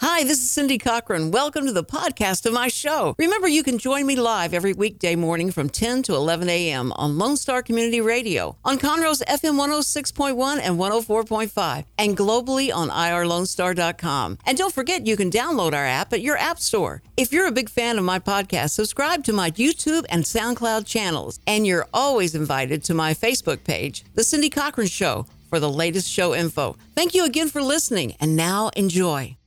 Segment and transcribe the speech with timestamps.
[0.00, 1.32] Hi, this is Cindy Cochran.
[1.32, 3.16] Welcome to the podcast of my show.
[3.18, 6.92] Remember, you can join me live every weekday morning from 10 to 11 a.m.
[6.92, 14.38] on Lone Star Community Radio, on Conroe's FM 106.1 and 104.5, and globally on ourlonestar.com.
[14.46, 17.02] And don't forget, you can download our app at your app store.
[17.16, 21.40] If you're a big fan of my podcast, subscribe to my YouTube and SoundCloud channels.
[21.44, 26.08] And you're always invited to my Facebook page, The Cindy Cochran Show, for the latest
[26.08, 26.76] show info.
[26.94, 29.38] Thank you again for listening, and now enjoy.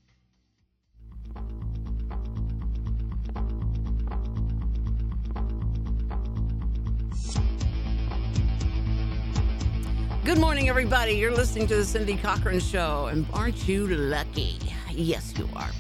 [10.24, 11.14] Good morning, everybody.
[11.14, 14.60] You're listening to the Cindy Cochran Show, and aren't you lucky?
[14.92, 15.72] Yes, you are.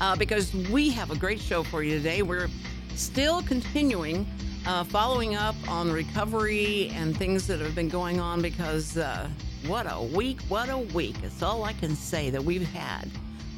[0.00, 2.22] Uh, because we have a great show for you today.
[2.22, 2.48] We're
[2.94, 4.26] still continuing
[4.66, 9.28] uh, following up on recovery and things that have been going on because uh,
[9.66, 11.16] what a week, what a week.
[11.22, 13.06] It's all I can say that we've had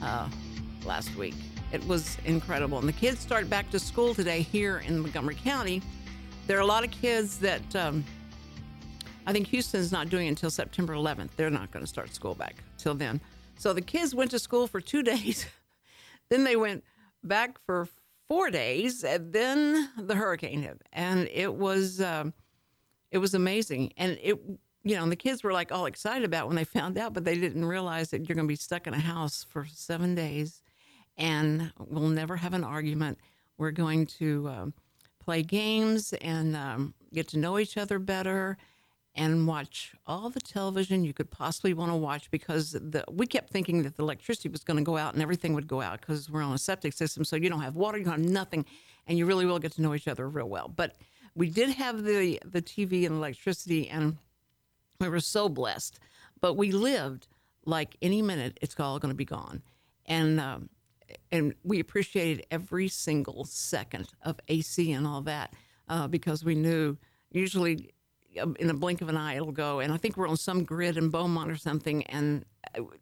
[0.02, 0.28] uh,
[0.84, 1.36] last week.
[1.70, 2.80] It was incredible.
[2.80, 5.82] And the kids start back to school today here in Montgomery County.
[6.48, 7.76] There are a lot of kids that.
[7.76, 8.04] Um,
[9.26, 11.30] I think Houston's not doing it until September 11th.
[11.36, 13.20] They're not going to start school back till then.
[13.56, 15.46] So the kids went to school for two days.
[16.28, 16.84] then they went
[17.22, 17.88] back for
[18.28, 22.32] four days, and then the hurricane hit, and it was um,
[23.10, 23.92] it was amazing.
[23.96, 24.40] And it,
[24.84, 27.36] you know, the kids were like all excited about when they found out, but they
[27.36, 30.62] didn't realize that you're going to be stuck in a house for seven days,
[31.16, 33.18] and we'll never have an argument.
[33.58, 34.74] We're going to um,
[35.20, 38.56] play games and um, get to know each other better
[39.14, 43.50] and watch all the television you could possibly want to watch because the, we kept
[43.50, 46.30] thinking that the electricity was going to go out and everything would go out because
[46.30, 47.24] we're on a septic system.
[47.24, 48.64] So you don't have water, you don't have nothing,
[49.06, 50.68] and you really will get to know each other real well.
[50.68, 50.96] But
[51.34, 54.16] we did have the, the TV and electricity, and
[54.98, 55.98] we were so blessed.
[56.40, 57.28] But we lived
[57.66, 59.62] like any minute it's all going to be gone.
[60.06, 60.70] And, um,
[61.30, 65.52] and we appreciated every single second of AC and all that
[65.88, 66.96] uh, because we knew
[67.30, 67.90] usually
[68.34, 69.80] in a blink of an eye it'll go.
[69.80, 72.44] And I think we're on some grid in Beaumont or something, and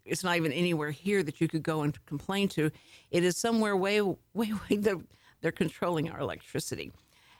[0.05, 2.71] it's not even anywhere here that you could go and complain to.
[3.11, 5.01] It is somewhere way, way, way they're,
[5.41, 6.93] they're controlling our electricity.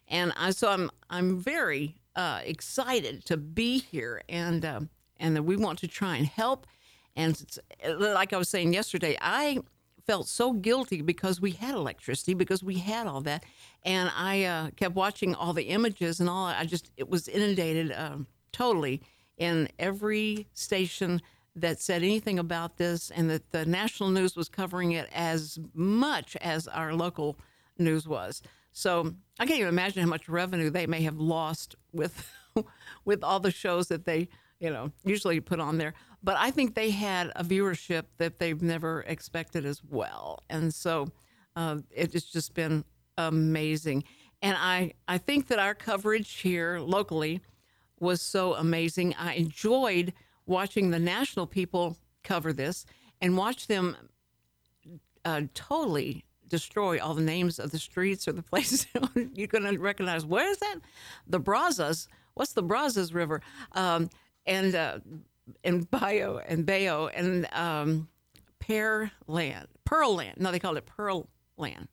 [0.09, 4.81] And I, so I'm I'm very uh, excited to be here, and uh,
[5.19, 6.67] and that we want to try and help.
[7.15, 7.41] And
[7.87, 9.61] like I was saying yesterday, I
[10.07, 13.45] felt so guilty because we had electricity, because we had all that,
[13.85, 16.47] and I uh, kept watching all the images and all.
[16.47, 19.03] I just it was inundated um, totally
[19.39, 21.23] in every station
[21.57, 26.37] that said anything about this, and that the national news was covering it as much
[26.37, 27.39] as our local
[27.79, 28.43] news was.
[28.73, 32.31] So I can't even imagine how much revenue they may have lost with
[33.05, 34.29] with all the shows that they
[34.61, 38.61] you know usually put on there but I think they had a viewership that they've
[38.61, 40.43] never expected as well.
[40.51, 41.09] And so
[41.57, 42.85] uh, it's just been
[43.17, 44.05] amazing.
[44.43, 47.41] And I, I think that our coverage here locally
[47.99, 49.15] was so amazing.
[49.19, 50.13] I enjoyed
[50.47, 52.87] watching the national people cover this
[53.21, 53.97] and watch them
[55.25, 58.87] uh, totally destroy all the names of the streets or the places
[59.35, 60.25] you're going to recognize.
[60.25, 60.77] Where is that?
[61.27, 62.09] The Brazos.
[62.35, 63.41] What's the Brazos River?
[63.73, 64.11] Um,
[64.47, 64.99] and uh,
[65.65, 68.09] and Bio and Bayo and um,
[68.59, 70.39] Pear Land, Pearl Land.
[70.39, 71.89] No, they called it Pearl Land.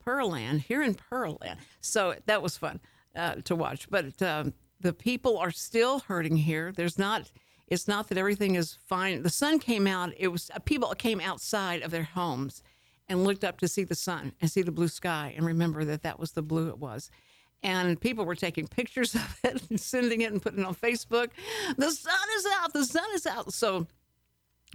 [0.00, 1.60] Pearl Land here in Pearl Land.
[1.80, 2.80] So that was fun
[3.14, 3.88] uh, to watch.
[3.90, 6.72] But um, the people are still hurting here.
[6.74, 7.30] There's not.
[7.66, 9.22] It's not that everything is fine.
[9.22, 10.12] The sun came out.
[10.16, 12.62] It was uh, people came outside of their homes
[13.08, 16.02] and looked up to see the sun and see the blue sky and remember that
[16.02, 17.10] that was the blue it was
[17.62, 21.30] and people were taking pictures of it and sending it and putting it on Facebook.
[21.76, 22.72] The sun is out.
[22.72, 23.52] The sun is out.
[23.52, 23.86] So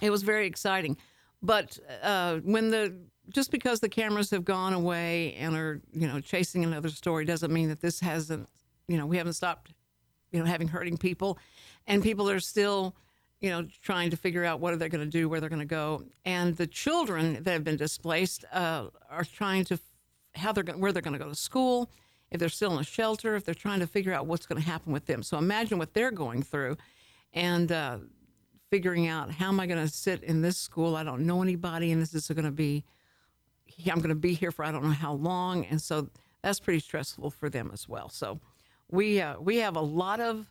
[0.02, 0.98] it was very exciting.
[1.42, 2.96] But uh, when the
[3.30, 7.52] just because the cameras have gone away and are you know chasing another story doesn't
[7.54, 8.50] mean that this hasn't
[8.88, 9.72] you know we haven't stopped
[10.32, 11.38] you know having hurting people,
[11.86, 12.96] and people are still
[13.42, 15.60] you know trying to figure out what are they going to do, where they're going
[15.60, 19.80] to go, and the children that have been displaced uh, are trying to
[20.36, 21.90] how they're where they're going to go to school
[22.34, 24.68] if they're still in a shelter, if they're trying to figure out what's going to
[24.68, 25.24] happen with them.
[25.24, 26.78] So imagine what they're going through
[27.32, 28.00] and uh,
[28.70, 30.96] figuring out how am I going to sit in this school?
[30.96, 32.84] I don't know anybody, and this is going to be,
[33.86, 35.66] I'm going to be here for I don't know how long.
[35.66, 36.10] And so
[36.42, 38.10] that's pretty stressful for them as well.
[38.10, 38.40] So
[38.90, 40.48] we, uh, we have a lot of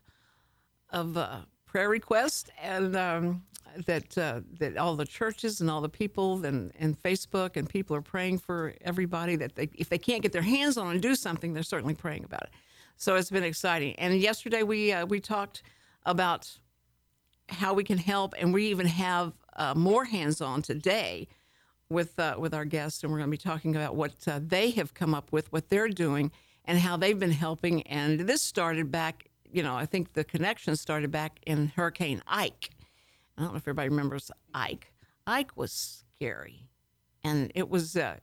[0.90, 3.42] of uh, prayer requests and um,
[3.86, 7.96] that uh, that all the churches and all the people and, and Facebook and people
[7.96, 11.14] are praying for everybody that they, if they can't get their hands on and do
[11.14, 12.50] something, they're certainly praying about it.
[12.96, 13.94] So it's been exciting.
[13.96, 15.62] And yesterday we uh, we talked
[16.04, 16.58] about
[17.48, 21.28] how we can help, and we even have uh, more hands on today
[21.88, 24.70] with uh, with our guests, and we're going to be talking about what uh, they
[24.70, 26.30] have come up with, what they're doing,
[26.64, 27.82] and how they've been helping.
[27.82, 32.70] And this started back, you know, I think the connection started back in Hurricane Ike.
[33.36, 34.92] I don't know if everybody remembers Ike.
[35.26, 36.68] Ike was scary,
[37.24, 38.16] and it was uh,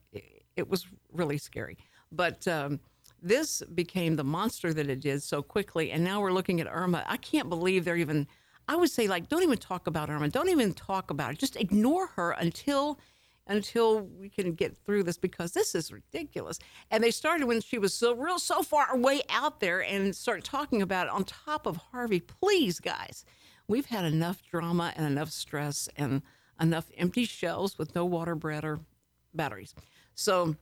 [0.56, 1.78] it, was really scary.
[2.12, 2.80] But um,
[3.22, 7.04] this became the monster that it did so quickly, and now we're looking at Irma.
[7.08, 8.28] I can't believe they're even.
[8.68, 10.30] I would say like, don't even talk about Irma.
[10.30, 11.40] Don't even talk about it.
[11.40, 13.00] Just ignore her until
[13.50, 16.60] until we can get through this because this is ridiculous.
[16.92, 20.44] And they started when she was so real so far away out there and start
[20.44, 22.20] talking about it on top of Harvey.
[22.20, 23.26] Please, guys,
[23.70, 26.22] we've had enough drama and enough stress and
[26.60, 28.82] enough empty shells with no water, bread, or
[29.34, 29.74] batteries.
[30.16, 30.56] So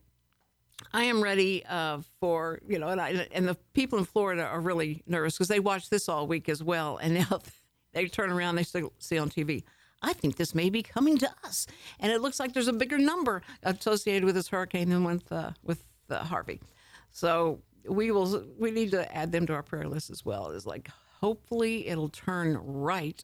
[0.93, 4.59] I am ready uh, for you know, and, I, and the people in Florida are
[4.59, 7.39] really nervous because they watch this all week as well, and now
[7.93, 8.63] they turn around, they
[8.99, 9.63] see on TV.
[10.03, 11.65] I think this may be coming to us,
[11.99, 15.51] and it looks like there's a bigger number associated with this hurricane than with uh,
[15.63, 16.61] with uh, Harvey.
[17.09, 20.49] So we will we need to add them to our prayer list as well.
[20.51, 20.89] Is like
[21.21, 23.23] hopefully it'll turn right,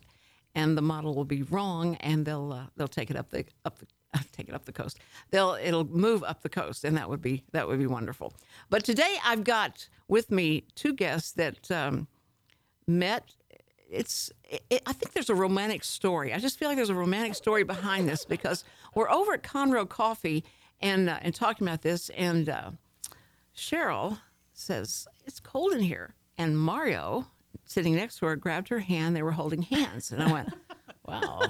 [0.56, 3.80] and the model will be wrong, and they'll uh, they'll take it up the up
[3.80, 3.88] the
[4.32, 5.00] take it up the coast.
[5.32, 8.34] They'll it'll move up the coast, and that would be that would be wonderful.
[8.70, 12.08] But today I've got with me two guests that um,
[12.88, 13.36] met.
[13.90, 16.34] It's it, I think there's a romantic story.
[16.34, 18.64] I just feel like there's a romantic story behind this because
[18.96, 20.44] we're over at Conroe Coffee
[20.82, 22.72] and uh, and talking about this, and uh,
[23.56, 24.20] Sheryl
[24.54, 27.28] says it's cold in here, and Mario
[27.74, 29.16] sitting next to her grabbed her hand.
[29.16, 30.50] They were holding hands, and I went,
[31.08, 31.42] "Wow."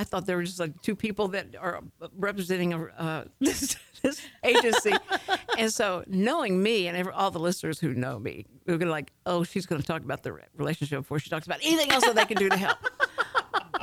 [0.00, 1.82] I thought they were just like two people that are
[2.16, 4.94] representing a, uh, this, this agency.
[5.58, 8.92] and so, knowing me and every, all the listeners who know me, we're going to
[8.92, 12.06] like, oh, she's going to talk about the relationship before she talks about anything else
[12.06, 12.78] that they can do to help.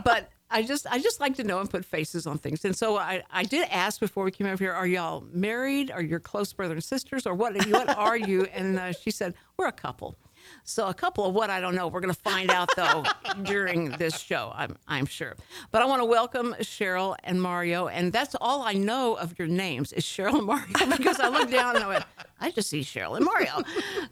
[0.04, 2.66] but I just, I just like to know and put faces on things.
[2.66, 5.92] And so, I, I did ask before we came over here, are y'all married?
[5.92, 7.64] Are you close brother and sisters, or what?
[7.68, 8.46] What are you?
[8.46, 10.18] And uh, she said, we're a couple.
[10.64, 11.88] So a couple of what I don't know.
[11.88, 13.04] We're going to find out though
[13.44, 14.52] during this show.
[14.56, 15.36] I'm I'm sure.
[15.72, 19.48] But I want to welcome Sheryl and Mario, and that's all I know of your
[19.48, 20.68] names is Sheryl and Mario
[20.98, 22.06] because I looked down and I went,
[22.40, 23.64] I just see Sheryl and Mario.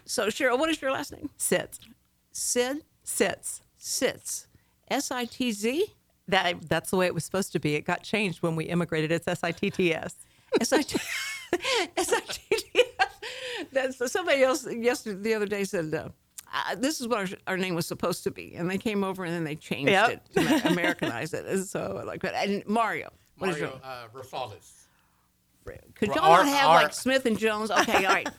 [0.05, 1.29] So Sheryl, what is your last name?
[1.37, 1.79] Sitz.
[2.31, 3.61] Sid Sitz.
[3.77, 4.47] Sitz.
[4.89, 5.85] S I T Z.
[6.27, 7.75] That that's the way it was supposed to be.
[7.75, 9.11] It got changed when we immigrated.
[9.11, 10.15] It's S I T T S.
[10.59, 10.97] S I T
[11.97, 13.07] S I T T S.
[13.71, 15.93] That's somebody else yesterday the other day said.
[15.93, 16.09] Uh,
[16.55, 19.23] uh, this is what our, our, name was supposed to be, and they came over
[19.25, 20.09] and then they changed Yep.
[20.09, 20.21] it
[20.61, 21.45] to Americanize it.
[21.45, 22.33] And so like that.
[22.47, 23.81] And Mario, what is Mario your?
[23.83, 24.71] uh, Rafales.
[25.95, 27.71] Could y'all our- not have our- like Smith and Jones?
[27.71, 28.29] Okay, all right.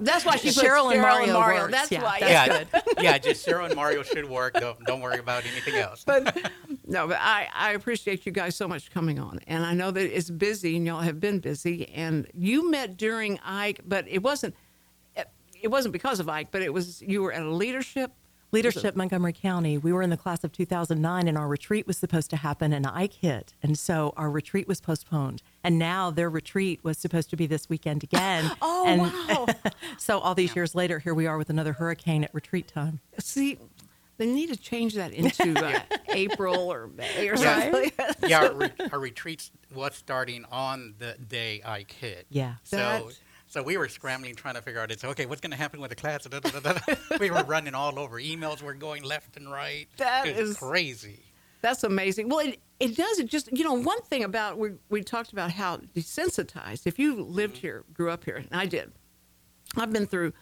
[0.00, 1.70] That's why she put Sheryl and Mario works.
[1.70, 2.18] That's Yeah, why.
[2.20, 3.18] that's yeah, yeah.
[3.18, 4.54] Just Sheryl and Mario should work.
[4.54, 6.02] Don't don't worry about anything else.
[6.04, 6.36] but
[6.86, 9.38] no, but I, I appreciate you guys so much coming on.
[9.46, 11.88] And I know that it's busy and y'all have been busy.
[11.90, 14.54] And you met during Ike, but it wasn't
[15.64, 18.12] it wasn't because of Ike, but it was you were at a leadership
[18.52, 19.78] Leadership Montgomery County.
[19.78, 22.86] We were in the class of 2009, and our retreat was supposed to happen, and
[22.86, 25.42] Ike hit, and so our retreat was postponed.
[25.64, 28.52] And now their retreat was supposed to be this weekend again.
[28.62, 29.46] Oh, and wow.
[29.98, 33.00] so all these years later, here we are with another hurricane at retreat time.
[33.18, 33.58] See,
[34.18, 37.60] they need to change that into uh, April or May or Yeah.
[37.72, 37.90] something.
[38.28, 42.26] yeah, our, re- our retreat was starting on the day Ike hit.
[42.30, 42.54] Yeah.
[42.62, 43.02] So That-
[43.54, 45.26] so we were scrambling trying to figure out it's okay.
[45.26, 46.26] What's going to happen with the class?
[47.20, 48.20] We were running all over.
[48.20, 49.86] Emails were going left and right.
[49.96, 51.20] That is- crazy.
[51.60, 52.28] That's amazing.
[52.28, 53.20] Well, it, it does.
[53.20, 57.22] It just, you know, one thing about, we, we talked about how desensitized, if you
[57.22, 57.60] lived mm-hmm.
[57.60, 58.92] here, grew up here, and I did,
[59.76, 60.32] I've been through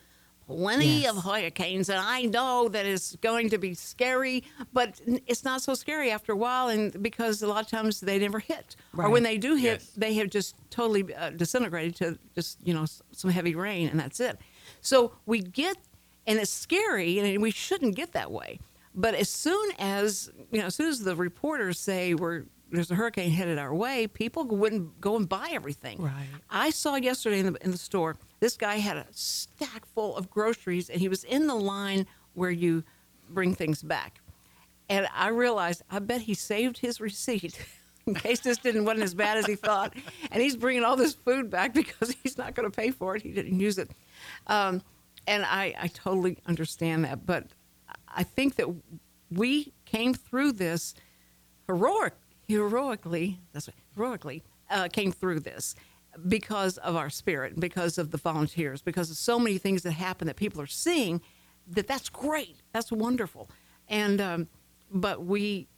[0.57, 1.11] plenty Yes.
[1.17, 5.75] of hurricanes, and I know that it's going to be scary, but it's not so
[5.75, 9.23] scary after a while, and because a lot of times they never hit, or when
[9.23, 9.91] they do hit, Yes.
[9.97, 14.21] they have just totally uh, disintegrated to just you know some heavy rain, and that's
[14.21, 14.39] it.
[14.81, 15.77] So we get,
[16.27, 18.59] and it's scary, and we shouldn't get that way.
[18.95, 22.95] But as soon as you know, as soon as the reporters say we're there's a
[22.95, 26.03] hurricane headed our way, people wouldn't go and buy everything.
[26.03, 26.27] Right.
[26.51, 30.31] I saw yesterday in the in the store, this guy had a stack full of
[30.31, 32.83] groceries, and he was in the line where you
[33.29, 34.21] bring things back.
[34.89, 37.59] And I realized, I bet he saved his receipt
[38.07, 39.95] in case this didn't wasn't as bad as he thought.
[40.31, 43.23] And he's bringing all this food back because he's not going to pay for it.
[43.23, 43.91] He didn't use it.
[44.47, 44.83] Um,
[45.27, 47.27] and I, I totally understand that.
[47.27, 47.47] But
[48.09, 48.69] I think that
[49.31, 50.95] we came through this
[51.67, 52.15] heroic,
[52.53, 53.41] heroically.
[53.53, 55.75] That's right, heroically uh, came through this
[56.29, 60.27] because of our spirit, because of the volunteers, because of so many things that happen
[60.27, 61.21] that people are seeing.
[61.69, 62.57] That that's great.
[62.73, 63.49] That's wonderful.
[63.89, 64.49] And um,
[64.91, 65.69] but we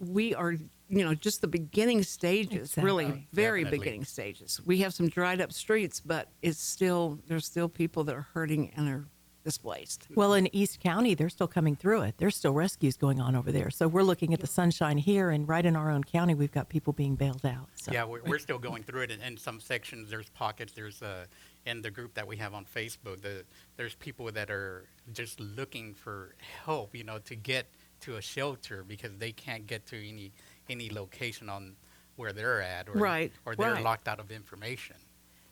[0.00, 3.78] we are you know just the beginning stages, really very Definitely.
[3.78, 4.60] beginning stages.
[4.64, 8.72] We have some dried up streets, but it's still there's still people that are hurting
[8.76, 9.04] and are
[9.46, 10.08] displaced.
[10.14, 12.16] Well, in East County, they're still coming through it.
[12.18, 13.70] There's still rescues going on over there.
[13.70, 16.68] So we're looking at the sunshine here, and right in our own county, we've got
[16.68, 17.68] people being bailed out.
[17.76, 17.92] So.
[17.92, 19.12] Yeah, we're, we're still going through it.
[19.12, 20.72] And in some sections, there's pockets.
[20.72, 21.26] There's uh,
[21.64, 23.22] in the group that we have on Facebook.
[23.22, 23.44] The,
[23.76, 26.34] there's people that are just looking for
[26.64, 27.68] help, you know, to get
[28.00, 30.32] to a shelter because they can't get to any
[30.68, 31.76] any location on
[32.16, 33.84] where they're at, or Right, or they're right.
[33.84, 34.96] locked out of information.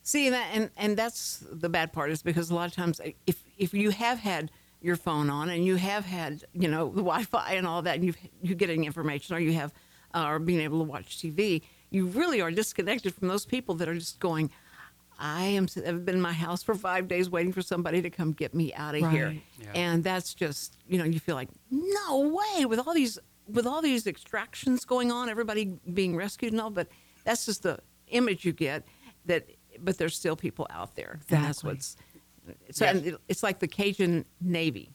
[0.06, 3.42] See that, and and that's the bad part is because a lot of times if
[3.56, 4.50] if you have had
[4.82, 8.04] your phone on and you have had you know the Wi-Fi and all that, and
[8.04, 9.73] you you getting information or you have
[10.14, 13.88] uh, or being able to watch TV, you really are disconnected from those people that
[13.88, 14.50] are just going.
[15.18, 15.68] I am.
[15.87, 18.75] I've been in my house for five days waiting for somebody to come get me
[18.75, 19.70] out of here, Yeah.
[19.75, 23.18] and that's just you know you feel like no way with all these
[23.49, 26.88] with all these extractions going on, everybody being rescued and all, but
[27.25, 28.84] that's just the image you get
[29.25, 29.46] that.
[29.81, 31.97] But there's still people out there, and that's what's.
[32.73, 32.97] So Yes.
[32.97, 34.90] and it's like the Cajun Navy.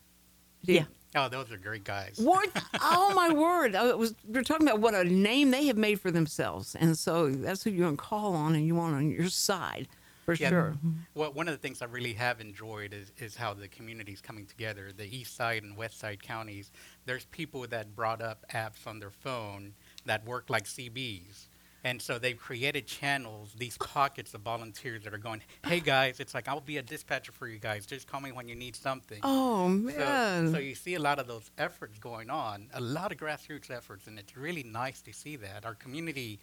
[0.66, 0.86] Do you- Yeah.
[1.16, 2.20] Oh, those are great guys.
[2.20, 2.48] what?
[2.80, 3.76] Oh my word!
[3.76, 6.96] Oh, I was we're talking about what a name they have made for themselves, and
[6.98, 9.88] so that's who you want to call on, and you want on your side
[10.26, 10.50] for Yeah.
[10.50, 10.74] sure.
[10.78, 10.92] Mm-hmm.
[11.16, 14.46] Well, one of the things I really have enjoyed is, is how the community's coming
[14.46, 14.92] together.
[14.96, 16.70] The east side and west side counties,
[17.06, 19.74] there's people that brought up apps on their phone
[20.06, 21.48] that work like CBs.
[21.84, 26.34] And so they've created channels, these pockets of volunteers that are going, hey guys, it's
[26.34, 27.86] like, I'll be a dispatcher for you guys.
[27.86, 29.20] Just call me when you need something.
[29.24, 30.52] Oh So, man!
[30.52, 34.08] so you see a lot of those efforts going on, a lot of grassroots efforts,
[34.08, 35.66] and it's really nice to see that.
[35.66, 36.40] Our community,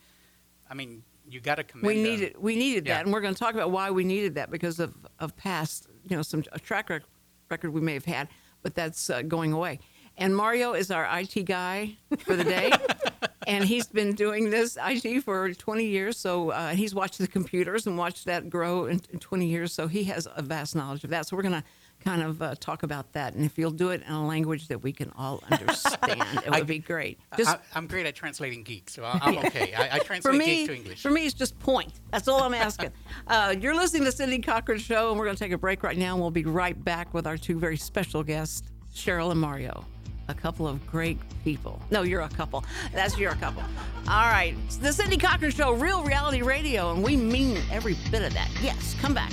[0.70, 2.02] I mean, you got to commend we them.
[2.04, 2.94] needed we needed Yeah.
[2.94, 5.86] that, and we're going to talk about why we needed that because of of past
[6.08, 7.02] you know some a track rec-
[7.50, 8.28] record we may have had,
[8.62, 9.80] but that's uh, going away.
[10.16, 12.72] And Mario is our IT guy for the day,
[13.46, 16.16] and he's been doing this IT for 20 years.
[16.16, 19.72] So uh, he's watched the computers and watched that grow in, in 20 years.
[19.72, 21.26] So he has a vast knowledge of that.
[21.26, 21.64] So we're going to
[22.04, 24.82] kind of uh, talk about that, and if you'll do it in a language that
[24.82, 27.18] we can all understand, it would be great.
[27.36, 29.74] Just I, I'm great at translating geek, so I- I'm okay.
[29.74, 31.02] I, I for translate me, geek to English.
[31.02, 31.92] for me, it's just point.
[32.12, 32.92] That's all I'm asking.
[33.26, 35.96] uh, you're listening to Cindy Cochran Show, and we're going to take a break right
[35.96, 39.84] now, and we'll be right back with our two very special guests, Sheryl and Mario.
[40.28, 41.80] A couple of great people.
[41.90, 42.64] No, you're a couple.
[42.92, 43.62] That's you're a couple.
[44.08, 44.54] All right.
[44.66, 48.48] It's the Cindy Cochran Show, real reality radio, and we mean every bit of that.
[48.60, 49.32] Yes, come back.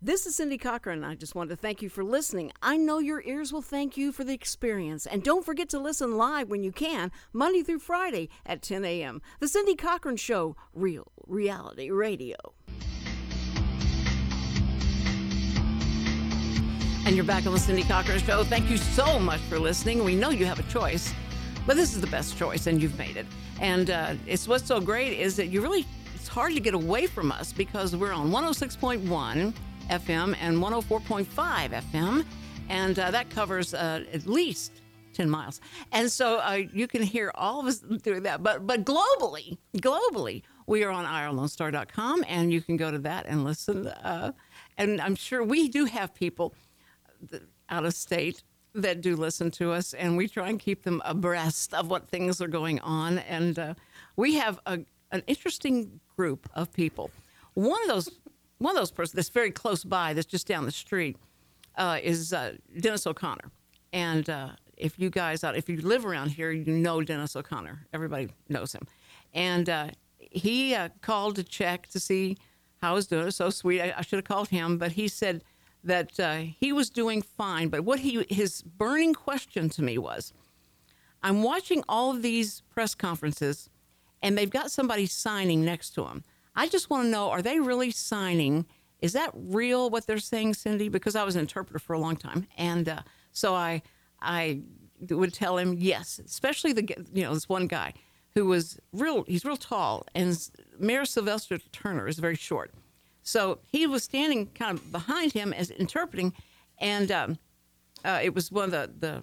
[0.00, 1.02] This is Cindy Cochran.
[1.02, 2.52] and I just want to thank you for listening.
[2.62, 5.06] I know your ears will thank you for the experience.
[5.06, 9.20] And don't forget to listen live when you can, Monday through Friday at 10 a.m.
[9.40, 12.36] The Cindy Cochran Show, Real Reality Radio.
[17.04, 18.44] And you're back on the Cindy Cochran Show.
[18.44, 20.04] Thank you so much for listening.
[20.04, 21.12] We know you have a choice,
[21.66, 23.26] but this is the best choice, and you've made it.
[23.60, 27.08] And uh, it's what's so great is that you really, it's hard to get away
[27.08, 29.54] from us because we're on 106.1
[29.88, 31.26] FM and 104.5
[31.70, 32.24] FM,
[32.68, 34.82] and uh, that covers uh, at least
[35.14, 35.60] 10 miles.
[35.92, 38.42] And so uh, you can hear all of us doing that.
[38.42, 43.44] But but globally, globally, we are on ourlonestar.com, and you can go to that and
[43.44, 43.88] listen.
[43.88, 44.32] Uh,
[44.76, 46.54] and I'm sure we do have people
[47.68, 48.42] out of state
[48.74, 52.40] that do listen to us, and we try and keep them abreast of what things
[52.40, 53.18] are going on.
[53.18, 53.74] And uh,
[54.16, 54.80] we have a,
[55.10, 57.10] an interesting group of people.
[57.54, 58.10] One of those
[58.58, 61.16] one of those persons that's very close by, that's just down the street,
[61.76, 63.50] uh, is uh, Dennis O'Connor.
[63.92, 67.86] And uh, if you guys out, if you live around here, you know Dennis O'Connor.
[67.92, 68.86] Everybody knows him.
[69.32, 69.88] And uh,
[70.18, 72.36] he uh, called to check to see
[72.82, 73.22] how I was doing.
[73.22, 73.80] It was so sweet.
[73.80, 75.42] I, I should have called him, but he said
[75.84, 77.68] that uh, he was doing fine.
[77.68, 80.32] But what he his burning question to me was,
[81.22, 83.70] I'm watching all of these press conferences,
[84.22, 86.24] and they've got somebody signing next to him.
[86.58, 88.66] I just want to know are they really signing?
[89.00, 90.88] Is that real what they're saying, Cindy?
[90.88, 93.82] Because I was an interpreter for a long time, and uh, so I
[94.20, 94.62] I
[95.08, 97.94] would tell him yes, especially the you know this one guy
[98.34, 99.22] who was real.
[99.28, 100.36] He's real tall, and
[100.80, 102.72] Mayor Sylvester Turner is very short.
[103.22, 106.32] So he was standing kind of behind him as interpreting,
[106.78, 107.38] and um,
[108.04, 109.22] uh, it was one of the, the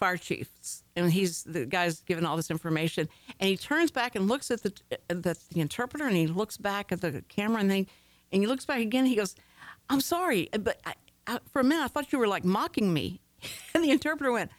[0.00, 4.26] fire chiefs, and he's the guy's giving all this information, and he turns back and
[4.26, 4.72] looks at the
[5.08, 7.86] the, the interpreter, and he looks back at the camera, and then
[8.32, 9.06] and he looks back again.
[9.06, 9.36] He goes,
[9.88, 10.94] "I'm sorry, but I,
[11.26, 13.20] I, for a minute I thought you were like mocking me,"
[13.74, 14.50] and the interpreter went,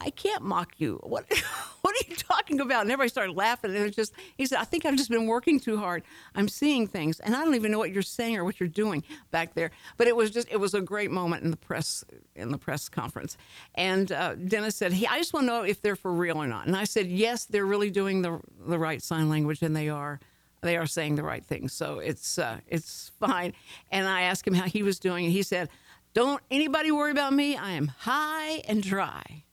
[0.00, 0.98] I can't mock you.
[1.02, 1.26] What
[1.82, 2.82] what are you talking about?
[2.82, 3.70] And everybody started laughing.
[3.70, 6.02] And it was just he said, I think I've just been working too hard.
[6.34, 9.04] I'm seeing things, and I don't even know what you're saying or what you're doing
[9.30, 9.70] back there.
[9.96, 12.04] But it was just it was a great moment in the press
[12.34, 13.36] in the press conference.
[13.74, 16.66] And uh, Dennis said, I just want to know if they're for real or not.
[16.66, 20.18] And I said, yes, they're really doing the the right sign language, and they are
[20.62, 21.72] they are saying the right things.
[21.72, 23.52] So it's uh, it's fine.
[23.90, 25.68] And I asked him how he was doing, and he said,
[26.14, 27.56] "Don't anybody worry about me.
[27.56, 29.44] I am high and dry."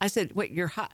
[0.00, 0.88] I said, "Wait, you're high?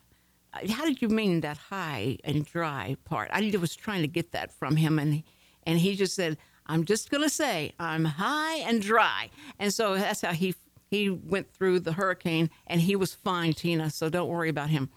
[0.68, 4.52] How did you mean that high and dry part?" I was trying to get that
[4.52, 5.22] from him, and
[5.64, 10.20] and he just said, "I'm just gonna say I'm high and dry," and so that's
[10.20, 10.54] how he
[10.90, 13.90] he went through the hurricane, and he was fine, Tina.
[13.90, 14.90] So don't worry about him.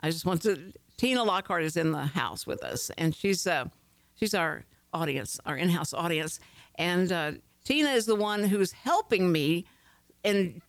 [0.00, 0.72] I just want to.
[0.96, 3.66] Tina Lockhart is in the house with us, and she's uh,
[4.14, 6.40] she's our audience, our in-house audience,
[6.76, 7.32] and uh,
[7.64, 9.66] Tina is the one who's helping me
[10.24, 10.60] and.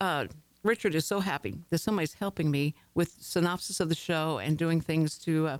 [0.00, 0.26] Uh,
[0.62, 4.80] Richard is so happy that somebody's helping me with synopsis of the show and doing
[4.80, 5.58] things to uh,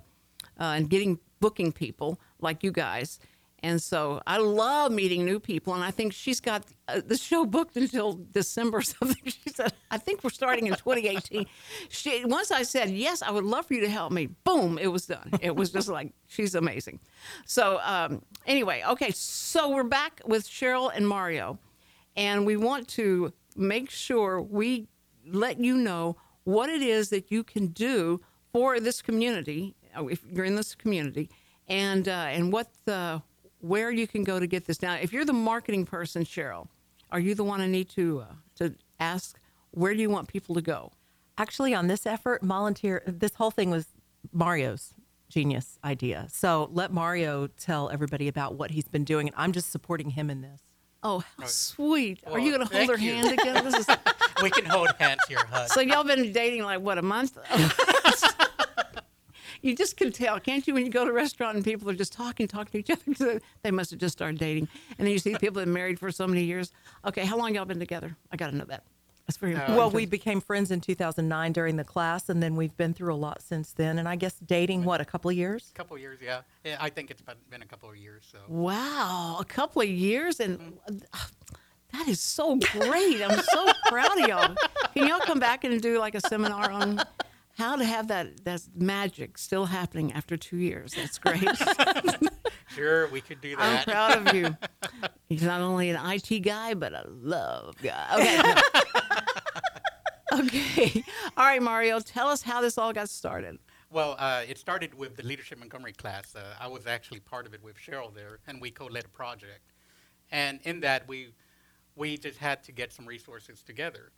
[0.59, 3.19] uh, and getting booking people like you guys.
[3.61, 7.45] And so I love meeting new people, and I think she's got uh, the show
[7.45, 9.21] booked until December something.
[9.25, 11.45] She said, "I think we're starting in 2018."
[11.89, 14.87] she once I said, "Yes, I would love for you to help me." Boom, it
[14.87, 15.31] was done.
[15.41, 16.99] It was just like she's amazing.
[17.45, 21.59] So um, anyway, okay, so we're back with Sheryl and Mario,
[22.15, 24.87] and we want to make sure we
[25.25, 28.21] let you know what it is that you can do
[28.51, 31.29] for this community uh, if you're in this community
[31.67, 33.21] and uh, and what the
[33.59, 34.81] where you can go to get this.
[34.81, 36.67] Now if you're the marketing person sheryl
[37.11, 39.39] are you the one i need to uh, to ask
[39.71, 40.91] where do you want people to go?
[41.37, 43.87] Actually on this effort volunteer this whole thing was
[44.33, 44.93] mario's
[45.29, 46.27] genius idea.
[46.31, 50.29] So let mario tell everybody about what he's been doing and i'm just supporting him
[50.29, 50.61] in this
[51.01, 52.19] Oh, how oh, sweet!
[52.25, 53.13] Well, Are you going to hold her you.
[53.13, 53.63] hand again?
[53.63, 53.87] This is
[54.43, 55.69] we can hold hands here, hug.
[55.69, 57.37] so y'all been dating like what a month?
[59.61, 60.73] you just can tell, can't you?
[60.73, 63.41] When you go to a restaurant and people are just talking, talking to each other,
[63.63, 64.67] they must have just started dating.
[64.97, 66.71] And then you see people that married for so many years.
[67.05, 68.15] Okay, how long y'all been together?
[68.31, 68.83] I got to know that.
[69.29, 69.77] That's very important.
[69.77, 73.21] well we became friends in 2009 during the class and then we've been through a
[73.27, 76.01] lot since then and i guess dating what a couple of years A couple of
[76.01, 76.41] years, yeah.
[76.65, 76.77] yeah.
[76.79, 78.27] I think it's been, been a couple of years.
[78.31, 80.93] So Wow, a couple of years and uh,
[81.93, 83.21] that is so great.
[83.21, 84.55] I'm so proud of y'all.
[84.95, 86.99] Can y'all come back and do like a seminar on
[87.59, 90.93] how to have that that magic still happening after two years?
[90.93, 91.47] That's great.
[92.69, 93.61] sure, we could do that.
[93.61, 94.57] I'm proud of you.
[95.29, 98.07] He's not only an IT guy, but a love guy.
[98.15, 98.61] Okay.
[100.41, 101.03] okay.
[101.37, 103.59] All right, Mario, tell us how this all got started.
[103.91, 106.35] Well, uh, it started with the Leadership Montgomery class.
[106.35, 109.73] Uh, I was actually part of it with Sheryl there, and we co-led a project.
[110.31, 111.33] And in that, we
[111.95, 114.11] we just had to get some resources together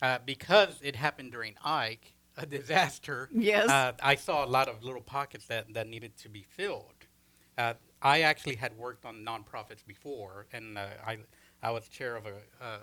[0.00, 3.28] uh, because it happened during Ike, a disaster.
[3.32, 3.68] Yes.
[3.68, 7.06] Uh, I saw a lot of little pockets that that needed to be filled.
[7.56, 11.18] Uh, I actually had worked on nonprofits before, and uh, I
[11.62, 12.78] I was chair of a uh,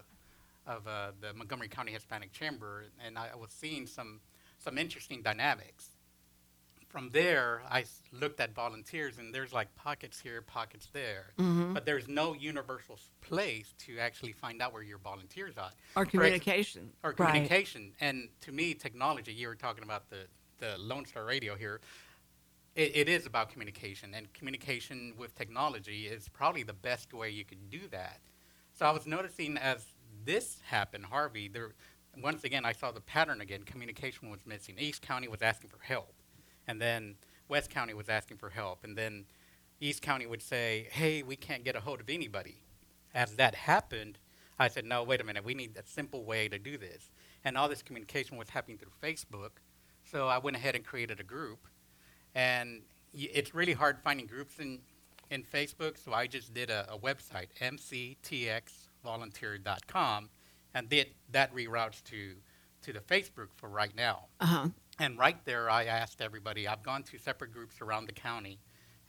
[0.67, 4.21] of uh, the Montgomery County Hispanic Chamber, and I was seeing some
[4.57, 5.89] some interesting dynamics
[6.91, 11.73] from there, I s- looked at volunteers, and there's like pockets here, pockets there, Mm-hmm.
[11.73, 15.71] but there's no universal s- place to actually find out where your volunteers are.
[15.95, 16.91] Our For ex- communication.
[17.04, 17.17] or Right.
[17.17, 17.93] communication.
[18.01, 19.34] And to me, technology.
[19.34, 20.27] You were talking about the
[20.60, 21.82] the Lone Star Radio here.
[22.75, 27.43] It, it is about communication, and communication with technology is probably the best way you
[27.43, 28.19] could do that.
[28.73, 29.86] So I was noticing as
[30.23, 31.47] this happened, Harvey.
[31.47, 31.71] There,
[32.21, 33.63] once again, I saw the pattern again.
[33.63, 34.75] Communication was missing.
[34.77, 36.13] East County was asking for help,
[36.71, 37.15] and then
[37.49, 39.25] West County was asking for help, and then
[39.81, 42.62] East County would say, "Hey, we can't get a hold of anybody."
[43.13, 44.19] As that happened,
[44.57, 45.43] I said, "No, wait a minute.
[45.43, 47.12] We need a simple way to do this."
[47.43, 49.60] And all this communication was happening through Facebook,
[50.05, 51.67] so I went ahead and created a group.
[52.34, 54.81] And y- it's really hard finding groups in
[55.29, 60.29] in Facebook, so I just did a, a website, mctxvolunteer.com,
[60.73, 62.38] and did, that reroutes to
[62.84, 64.27] to the Facebook for right now.
[64.39, 64.69] Uh huh.
[64.99, 66.67] And right there, I asked everybody.
[66.67, 68.60] I've gone to separate groups around the county,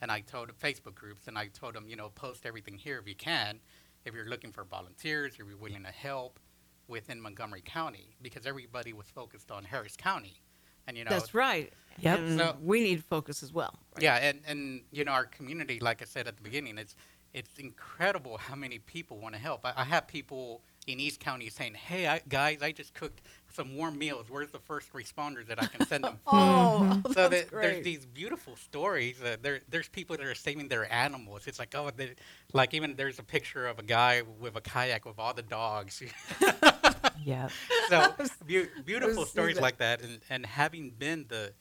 [0.01, 3.07] and I told Facebook groups, and I told them, you know, post everything here if
[3.07, 3.59] you can,
[4.05, 6.39] if you're looking for volunteers, if you're willing to help
[6.87, 10.41] within Montgomery County, because everybody was focused on Harris County,
[10.87, 11.71] and you know, That's right.
[11.99, 12.19] Yep.
[12.37, 13.77] So- we need focus as well.
[13.95, 14.03] right?
[14.03, 16.95] yeah, and and you know, our community, like I said at the beginning, it's
[17.33, 19.65] it's incredible how many people want to help.
[19.65, 23.21] I, I have people in East County saying, "Hey, I, guys, I just cooked
[23.53, 24.25] some warm meals.
[24.29, 27.61] Where's the first responders that I can send them?" Oh, so that's that, great.
[27.61, 29.21] there's these beautiful stories.
[29.21, 31.47] Uh, there, there's people that are saving their animals.
[31.47, 32.13] It's like, oh, they,
[32.53, 36.01] like even there's a picture of a guy with a kayak with all the dogs.
[37.25, 37.47] Yeah.
[37.87, 38.13] so
[38.45, 39.61] beau- beautiful stories that.
[39.61, 41.53] like that, and and having been the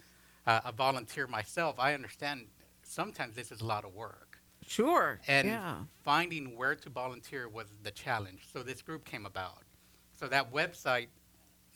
[0.46, 2.46] uh, a volunteer myself, I understand
[2.83, 4.38] sometimes this is a lot of work.
[4.66, 5.20] Sure.
[5.26, 5.76] And yeah.
[6.02, 8.48] finding where to volunteer was the challenge.
[8.52, 9.62] So this group came about.
[10.18, 11.09] So that website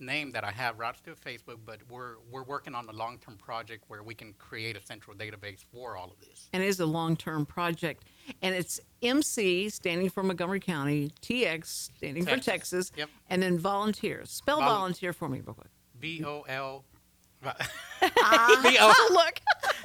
[0.00, 3.36] name that I have routes to Facebook, but we're we're working on a long term
[3.36, 6.48] project where we can create a central database for all of this.
[6.52, 8.04] and it is a long-term project.
[8.42, 12.46] And it's MC standing for Montgomery County, TX standing for Texas.
[12.46, 13.08] Texas, Yep.
[13.30, 14.30] and then volunteers.
[14.30, 15.68] Spell Vol- volunteer for me real quick.
[16.00, 16.84] V O L.
[17.44, 19.40] Ah, Look.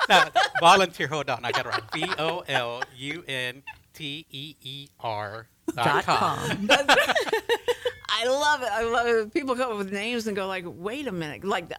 [0.10, 0.24] no,
[0.60, 1.08] volunteer.
[1.08, 1.84] Hold on, I got it right.
[1.94, 3.62] V O L U N
[3.94, 6.68] T E E R dot com.
[8.22, 8.70] I love it.
[8.72, 9.34] I love it.
[9.34, 11.72] People come up with names and go like, "Wait a minute!" Like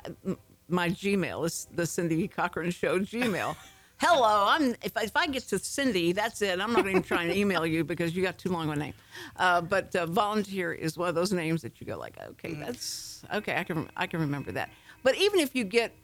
[0.68, 3.54] my Gmail is the Cindy Cochran Show Gmail.
[3.98, 4.74] Hello, I'm.
[4.82, 6.60] If I, if I get to Cindy, that's it.
[6.60, 8.94] I'm not even trying to email you because you got too long of a name.
[9.36, 13.22] Uh, but uh, volunteer is one of those names that you go like, okay, that's
[13.32, 13.56] okay.
[13.56, 14.70] I can I can remember that.
[15.04, 15.94] But even if you get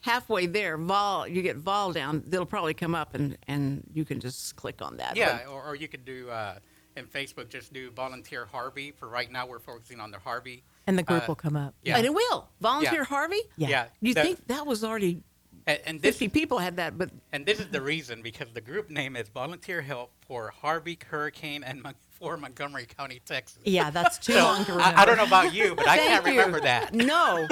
[0.00, 4.20] halfway there, vol you get vol down, they'll probably come up and and you can
[4.20, 5.16] just click on that.
[5.16, 6.58] Yeah, or, or you could do uh,
[6.96, 8.90] in Facebook just do volunteer Harvey.
[8.90, 10.62] For right now, we're focusing on the Harvey.
[10.86, 11.74] And the group Uh, will come up.
[11.82, 11.96] Yeah.
[11.96, 13.04] and it will volunteer Yeah.
[13.04, 13.40] Harvey.
[13.56, 13.68] Yeah.
[13.68, 15.22] Yeah, You the- think that was already
[15.68, 18.60] And, and this 50 people had that, but and this is the reason because the
[18.60, 23.58] group name is Volunteer Help for Harvey, Hurricane, and Mon- for Montgomery County, Texas.
[23.64, 24.96] Yeah, that's too So, long to remember.
[24.96, 26.30] I, I don't know about you, but I can't you.
[26.30, 26.94] remember that.
[26.94, 27.48] No.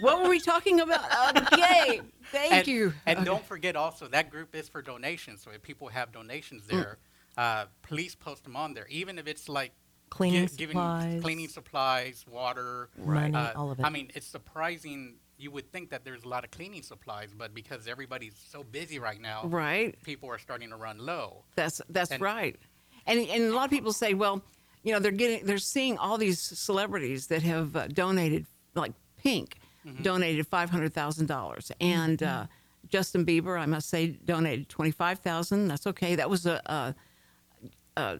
[0.00, 1.34] what were we talking about?
[1.52, 2.02] Okay.
[2.30, 2.92] Thank and, you.
[3.06, 3.24] And Okay.
[3.24, 5.42] don't forget also that group is for donations.
[5.42, 6.96] So if people have donations Mm.
[7.36, 8.86] Uh, please post them on there.
[8.88, 9.72] Even if it's like
[10.10, 11.22] Cleaning gi- giving supplies.
[11.22, 13.84] cleaning supplies, water, Money, uh, all of it.
[13.84, 15.16] I mean, it's surprising.
[15.38, 18.98] You would think that there's a lot of cleaning supplies, but because everybody's so busy
[18.98, 20.00] right now, Right.
[20.02, 21.44] people are starting to run low.
[21.56, 22.56] That's that's And- right.
[23.06, 24.42] And and a lot of people say, well,
[24.82, 29.58] you know, they're getting they're seeing all these celebrities that have uh, donated like Pink
[29.86, 30.02] Mm-hmm.
[30.02, 32.46] donated $500,000 and uh,
[32.88, 35.68] Justin Bieber, I must say donated 25,000.
[35.68, 36.16] That's okay.
[36.16, 36.94] That was a, a,
[37.96, 38.18] a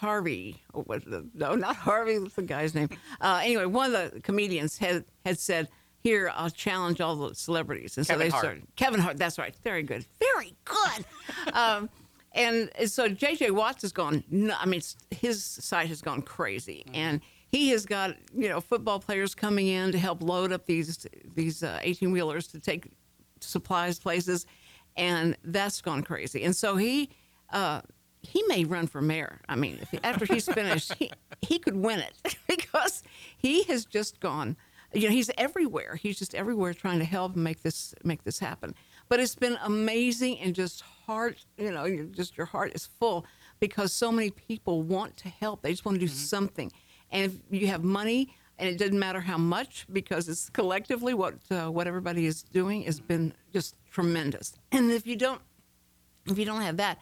[0.00, 2.18] Harvey, or what the, no, not Harvey.
[2.18, 2.88] What's the guy's name?
[3.20, 7.96] Uh, anyway, one of the comedians had had said, "Here, I'll challenge all the celebrities,"
[7.98, 8.44] and Kevin so they Hart.
[8.44, 8.66] started.
[8.76, 9.16] Kevin Hart.
[9.16, 9.54] That's right.
[9.64, 10.06] Very good.
[10.20, 11.04] Very good.
[11.52, 11.90] um,
[12.32, 14.22] and so JJ Watts has gone.
[14.56, 17.20] I mean, his site has gone crazy, and
[17.50, 21.62] he has got you know football players coming in to help load up these these
[21.62, 22.92] eighteen wheelers to take
[23.40, 24.46] supplies places,
[24.96, 26.44] and that's gone crazy.
[26.44, 27.10] And so he.
[27.50, 27.80] Uh,
[28.22, 29.40] he may run for mayor.
[29.48, 33.02] I mean, if, after he's finished, he, he could win it because
[33.36, 34.56] he has just gone.
[34.94, 35.96] You know, he's everywhere.
[35.96, 38.74] He's just everywhere trying to help make this make this happen.
[39.08, 41.44] But it's been amazing and just heart.
[41.58, 43.26] You know, just your heart is full
[43.60, 45.62] because so many people want to help.
[45.62, 46.72] They just want to do something,
[47.10, 48.34] and if you have money.
[48.60, 52.82] And it doesn't matter how much because it's collectively what uh, what everybody is doing
[52.82, 54.52] has been just tremendous.
[54.72, 55.40] And if you don't
[56.26, 56.98] if you don't have that.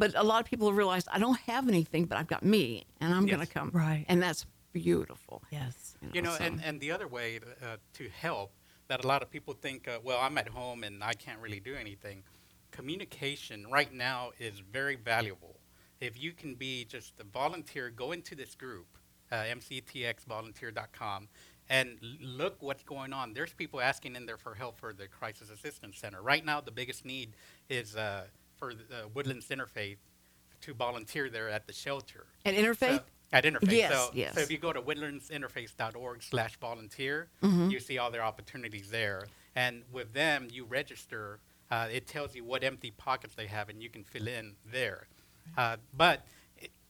[0.00, 2.86] But a lot of people have realized I don't have anything, but I've got me,
[3.02, 3.70] and I'm going to come.
[3.72, 4.06] Right.
[4.08, 5.42] And that's beautiful.
[5.50, 5.94] Yes.
[6.14, 8.50] You know, so- and, and the other way uh, to help
[8.88, 11.60] that a lot of people think, uh, well, I'm at home and I can't really
[11.60, 12.22] do anything.
[12.70, 15.60] Communication right now is very valuable.
[16.00, 18.86] If you can be just a volunteer, go into this group,
[19.30, 21.28] uh, mctxvolunteer.com,
[21.68, 23.34] and look what's going on.
[23.34, 26.22] There's people asking in there for help for the Crisis Assistance Center.
[26.22, 27.36] Right now, the biggest need
[27.68, 28.24] is uh,
[28.60, 29.96] for the uh, Woodlands Interfaith
[30.60, 32.26] to volunteer there at the shelter.
[32.44, 32.98] And interfaith.
[32.98, 33.00] So,
[33.32, 33.72] at Interfaith.
[33.72, 34.34] Yes, so, yes.
[34.34, 37.70] so if you go to woodlandsinterfaith.org slash volunteer, Mm-hmm.
[37.70, 39.26] you see all their opportunities there.
[39.56, 41.38] And with them, you register.
[41.70, 45.06] Uh, it tells you what empty pockets they have, and you can fill in there.
[45.56, 46.26] Uh, but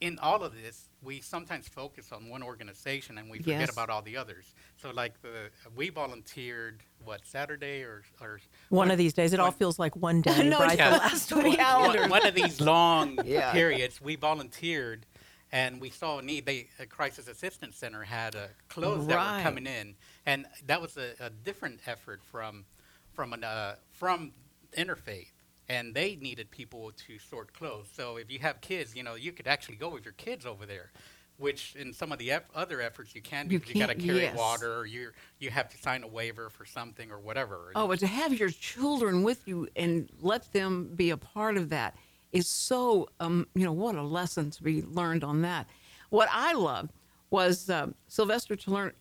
[0.01, 3.73] in all of this, we sometimes focus on one organization and we forget Yes.
[3.73, 4.55] about all the others.
[4.77, 9.51] So, like the we volunteered what Saturday or or One of these days, it all
[9.53, 10.77] feels like one day, No, right?
[10.79, 10.91] yeah.
[10.91, 11.59] The last One- week.
[11.59, 12.01] calendar.
[12.03, 13.53] one, one of these long Yeah.
[13.53, 15.05] periods, we volunteered,
[15.53, 16.47] and we saw a need.
[16.47, 20.97] They a crisis assistance center had uh, clothes that were coming in, and that was
[20.97, 22.65] a, a different effort from
[23.13, 24.33] from an uh, from
[24.77, 25.33] interfaith.
[25.71, 27.87] And they needed people to sort clothes.
[27.95, 30.67] So if you have kids, you know, you could actually go with your kids over
[30.67, 30.91] there.
[31.39, 34.21] Which in some of the eff- other efforts you can You you, got to carry
[34.21, 34.37] yes.
[34.37, 37.73] water, or you you have to sign a waiver for something or whatever.
[37.75, 41.71] Oh, but to have your children with you and let them be a part of
[41.71, 41.97] that
[42.33, 45.67] is so, um, you know, what a lesson to be learned on that.
[46.11, 46.93] What I loved
[47.31, 48.55] was um, Sylvester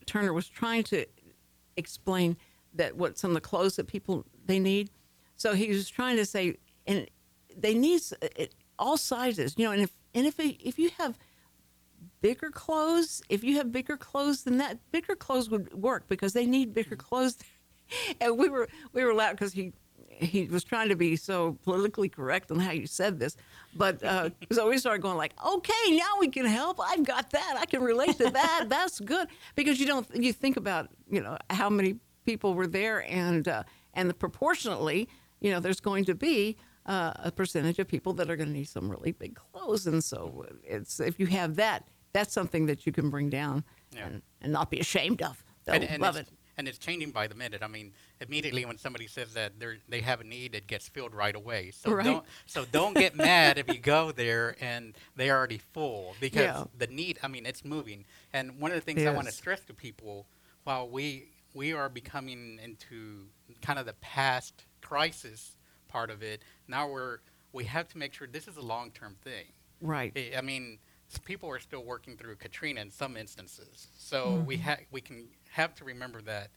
[0.06, 1.06] Turner was trying to
[1.76, 2.38] explain
[2.74, 4.92] that what some of the clothes that people they need.
[5.40, 7.08] So he was trying to say, and
[7.58, 11.18] they need it, all sizes, you know, and if and if if you have
[12.22, 16.46] bigger clothes, if you have bigger clothes than that, bigger clothes would work because they
[16.46, 17.38] need bigger clothes.
[18.22, 19.74] And we were we were loud because he
[20.10, 23.36] he was trying to be so politically correct on how you said this,
[23.76, 26.80] but uh, so we started going like, okay, now we can help.
[26.80, 27.58] I've got that.
[27.58, 28.66] I can relate to that.
[28.70, 33.10] That's good because you don't you think about you know how many people were there
[33.10, 33.64] and uh,
[33.96, 35.10] and proportionately
[35.42, 38.54] you know there's going to be uh, a percentage of people that are going to
[38.54, 42.86] need some really big clothes, and so it's if you have that, that's something that
[42.86, 43.64] you can bring down
[43.96, 44.08] Yeah.
[44.08, 45.44] and, and not be ashamed of.
[45.66, 46.36] So and, and love it's, it.
[46.58, 47.62] And it's changing by the minute.
[47.64, 51.14] I mean, immediately when somebody says that they they have a need, it gets filled
[51.16, 51.72] right away.
[51.72, 52.04] So Right.
[52.06, 56.64] don't so don't get mad if you go there and they're already full because Yeah.
[56.78, 57.18] the need.
[57.24, 58.04] I mean, it's moving.
[58.34, 60.28] And one of the things I want to stress to people,
[60.66, 63.28] while we we are becoming into
[63.62, 65.56] kind of the past crisis
[65.88, 67.20] part of it, now we're
[67.52, 69.46] we have to make sure this is a long term thing.
[69.82, 70.12] Right.
[70.16, 70.78] I- I mean,
[71.26, 73.88] people are still working through Katrina in some instances.
[73.98, 76.50] So we ha- we can have to remember that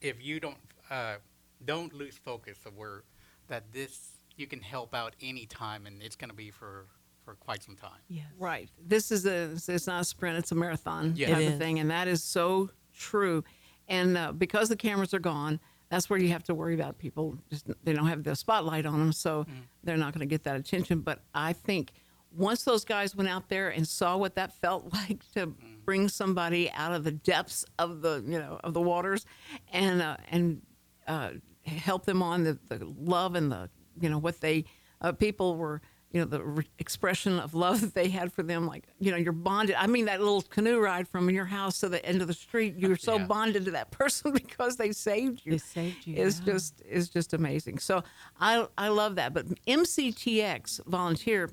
[0.00, 0.56] if you don't
[0.90, 1.16] uh,
[1.64, 3.04] don't lose focus of where
[3.48, 6.86] that this you can help out anytime and it's going to be for
[7.24, 8.00] for quite some time.
[8.08, 8.26] Yes.
[8.36, 8.68] Right.
[8.84, 11.28] This is a it's not a sprint, it's a marathon Yeah.
[11.34, 13.44] type It of thing, and that is so true.
[13.88, 15.60] And uh, because the cameras are gone,
[15.92, 17.36] that's where you have to worry about people.
[17.50, 19.44] Just they don't have the spotlight on them, so
[19.84, 21.00] they're not going to get that attention.
[21.00, 21.92] But I think
[22.34, 26.70] once those guys went out there and saw what that felt like to bring somebody
[26.70, 29.26] out of the depths of the you know of the waters,
[29.70, 30.62] and uh, and
[31.06, 31.32] uh,
[31.66, 33.68] help them on the, the love and the
[34.00, 34.64] you know what they
[35.02, 38.66] uh, people were you know the re- expression of love that they had for them
[38.66, 41.88] like you know you're bonded i mean that little canoe ride from your house to
[41.88, 43.24] the end of the street you're so Yeah.
[43.26, 46.52] bonded to that person because they saved you They saved you, is yeah.
[46.52, 48.02] just is just amazing so
[48.40, 51.48] i i love that but mctx volunteer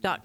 [0.00, 0.24] dot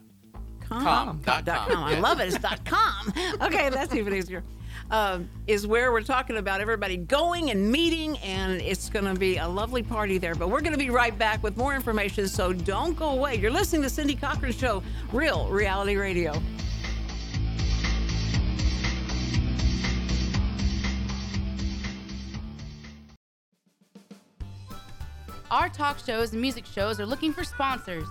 [0.62, 1.84] com, Com, dot dot com, com.
[1.84, 2.28] I love it.
[2.30, 3.14] It's dot com.
[3.42, 4.44] Okay, that's even easier.
[4.92, 9.38] Um, is where we're talking about everybody going and meeting, and it's going to be
[9.38, 10.36] a lovely party there.
[10.36, 13.36] But we're going to be right back with more information, so don't go away.
[13.36, 16.40] You're listening to Cindy Cochran Show, Real Reality Radio.
[25.52, 28.08] Our talk shows and music shows are looking for sponsors.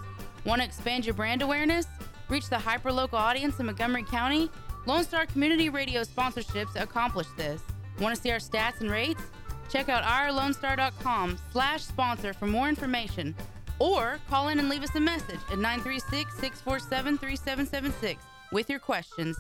[0.47, 1.87] Want to expand your brand awareness?
[2.29, 4.51] Reach the hyperlocal audience in Montgomery County?
[4.87, 7.63] Lone Star Community Radio sponsorships accomplish this.
[8.01, 9.23] Want to see our stats and rates?
[9.71, 13.35] Check out ourlonestar.com slash sponsor for more information.
[13.79, 18.17] Or call in and leave us a message at 936-647-3776
[18.53, 19.39] with your questions.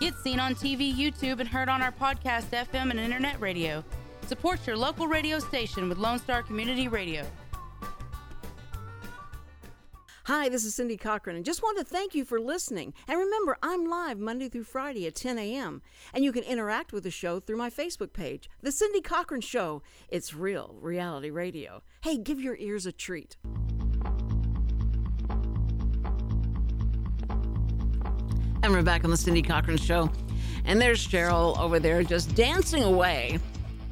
[0.00, 3.84] Get seen on TV, YouTube, and heard on our podcast, FM, and internet radio.
[4.26, 7.24] Support your local radio station with Lone Star Community Radio.
[10.28, 12.92] Hi, this is Cindy Cochran, and just want to thank you for listening.
[13.08, 15.80] And remember, I'm live Monday through Friday at 10 a.m.,
[16.12, 19.80] and you can interact with the show through my Facebook page, The Cindy Cochran Show.
[20.10, 21.82] It's real reality radio.
[22.02, 23.38] Hey, give your ears a treat.
[28.62, 30.10] And we're back on the Cindy Cochran Show.
[30.66, 33.38] And there's Sheryl over there just dancing away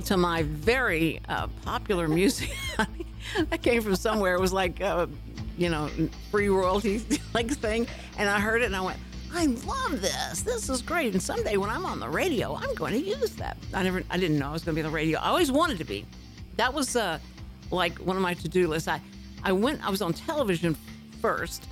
[0.05, 2.55] to my very uh, popular music.
[3.49, 4.35] that came from somewhere.
[4.35, 5.07] It was like, uh,
[5.57, 5.89] you know,
[6.31, 7.87] free royalties like thing.
[8.19, 8.99] And I heard it and I went,
[9.33, 10.43] I love this.
[10.43, 11.13] This is great.
[11.13, 13.57] And someday when I'm on the radio, I'm going to use that.
[13.75, 15.19] I never, I didn't know I was going to be on the radio.
[15.19, 16.07] I always wanted to be.
[16.57, 17.19] That was uh,
[17.71, 18.89] like one of my to-do lists.
[18.89, 19.01] I,
[19.43, 20.77] I went, I was on television
[21.21, 21.67] first.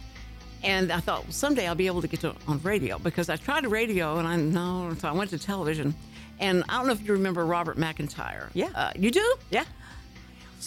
[0.62, 3.36] And I thought well, someday I'll be able to get to on radio because I
[3.36, 5.94] tried radio and I no, so I went to television.
[6.40, 8.48] And I don't know if you remember Robert McIntyre.
[8.54, 8.70] Yeah.
[8.74, 9.36] uh, you do.
[9.50, 9.64] Yeah.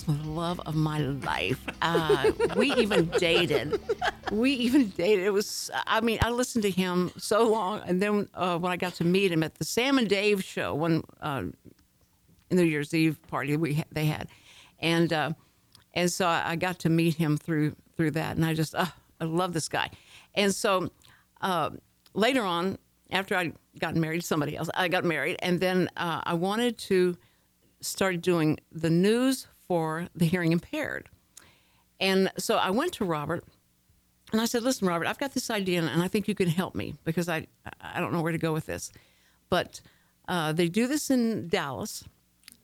[0.03, 1.63] The love of my life.
[1.81, 3.79] Uh, we even dated.
[4.31, 5.25] We even dated.
[5.25, 5.71] It was.
[5.85, 9.03] I mean, I listened to him so long, and then uh, when I got to
[9.03, 11.43] meet him at the Sam and Dave show, one uh,
[12.51, 14.27] New Year's Eve party we they had,
[14.79, 15.31] and uh,
[15.93, 18.85] and so I got to meet him through through that, and I just uh,
[19.19, 19.89] I love this guy,
[20.35, 20.89] and so
[21.41, 21.71] uh,
[22.13, 22.77] later on
[23.11, 26.77] after I got married to somebody else, I got married, and then uh, I wanted
[26.79, 27.17] to
[27.81, 31.09] start doing the news for the hearing impaired,
[31.99, 33.43] And so I went to Robert
[34.31, 36.75] and I said, "Listen, Robert, I've got this idea, and I think you can help
[36.75, 37.47] me because I
[37.81, 38.91] I don't know where to go with this."
[39.49, 39.81] But
[40.27, 42.03] uh, they do this in Dallas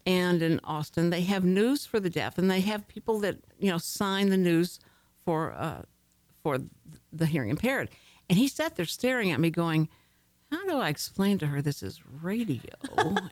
[0.06, 1.10] and in Austin.
[1.10, 4.38] They have news for the deaf, and they have people that you know sign the
[4.38, 4.80] news
[5.26, 5.84] for uh,
[6.42, 6.60] for
[7.12, 7.90] the hearing impaired.
[8.30, 9.90] And he sat there staring at me, going,
[10.54, 12.76] "How do I explain to her this is radio,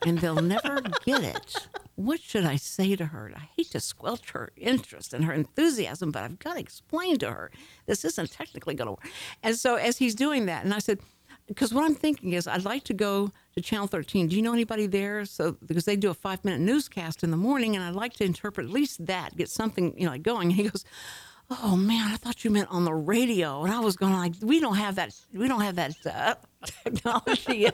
[0.05, 3.31] and they'll never get it?" what should I say to her?
[3.35, 7.31] I hate to squelch her interest and her enthusiasm, but I've got to explain to
[7.31, 7.51] her
[7.85, 9.07] this isn't technically going to work.
[9.43, 10.99] And so as he's doing that, and I said,
[11.47, 14.27] because what I'm thinking is I'd like to go to Channel 13.
[14.27, 15.25] Do you know anybody there?
[15.25, 18.23] So because they do a five minute newscast in the morning, and I'd like to
[18.23, 20.49] interpret at least that, get something you know like going.
[20.49, 20.85] And he goes.
[21.59, 24.61] Oh man, I thought you meant on the radio, and I was going like, we
[24.61, 26.35] don't have that, we don't have that uh,
[26.83, 27.67] technology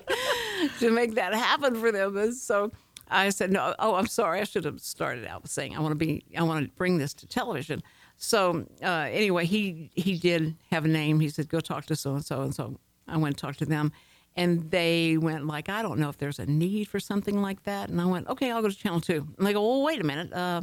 [0.79, 2.17] to make that happen for them.
[2.17, 2.71] And so
[3.09, 4.41] I said, no, oh, I'm sorry.
[4.41, 6.97] I should have started out with saying I want to be, I want to bring
[6.97, 7.83] this to television.
[8.17, 11.19] So uh, anyway, he he did have a name.
[11.19, 13.65] He said, go talk to so and so, and so I went to talk to
[13.65, 13.91] them,
[14.35, 17.89] and they went like, I don't know if there's a need for something like that.
[17.89, 19.27] And I went, okay, I'll go to Channel Two.
[19.37, 20.33] And they go, well, wait a minute.
[20.33, 20.61] Uh,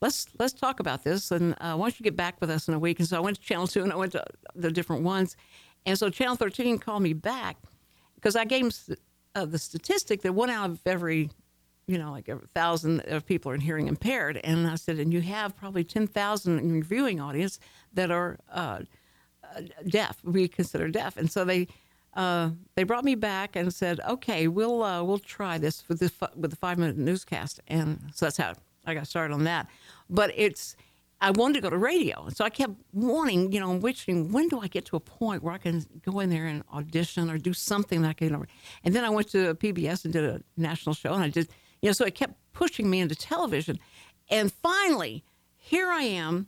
[0.00, 2.74] let's let's talk about this, and uh, why don't you get back with us in
[2.74, 2.98] a week?
[2.98, 5.36] And so I went to Channel Two, and I went to the different ones,
[5.86, 7.56] and so Channel 13 called me back
[8.14, 8.96] because I gave them
[9.34, 11.30] uh, the statistic that one out of every
[11.88, 14.38] you know, like a thousand of people are hearing impaired.
[14.44, 17.58] And I said, and you have probably 10,000 in your viewing audience
[17.94, 18.80] that are uh,
[19.42, 21.16] uh, deaf, we consider deaf.
[21.16, 21.66] And so they,
[22.12, 26.12] uh, they brought me back and said, okay, we'll, uh, we'll try this with, this
[26.36, 27.60] with the five minute newscast.
[27.68, 28.52] And so that's how
[28.88, 29.68] I got started on that.
[30.10, 30.76] But it's,
[31.20, 32.24] I wanted to go to radio.
[32.24, 35.42] And so I kept wanting, you know, wishing, when do I get to a point
[35.42, 38.46] where I can go in there and audition or do something that I can.
[38.84, 41.48] And then I went to PBS and did a national show and I did
[41.82, 43.78] you know, so it kept pushing me into television.
[44.30, 45.24] And finally,
[45.56, 46.46] here I am,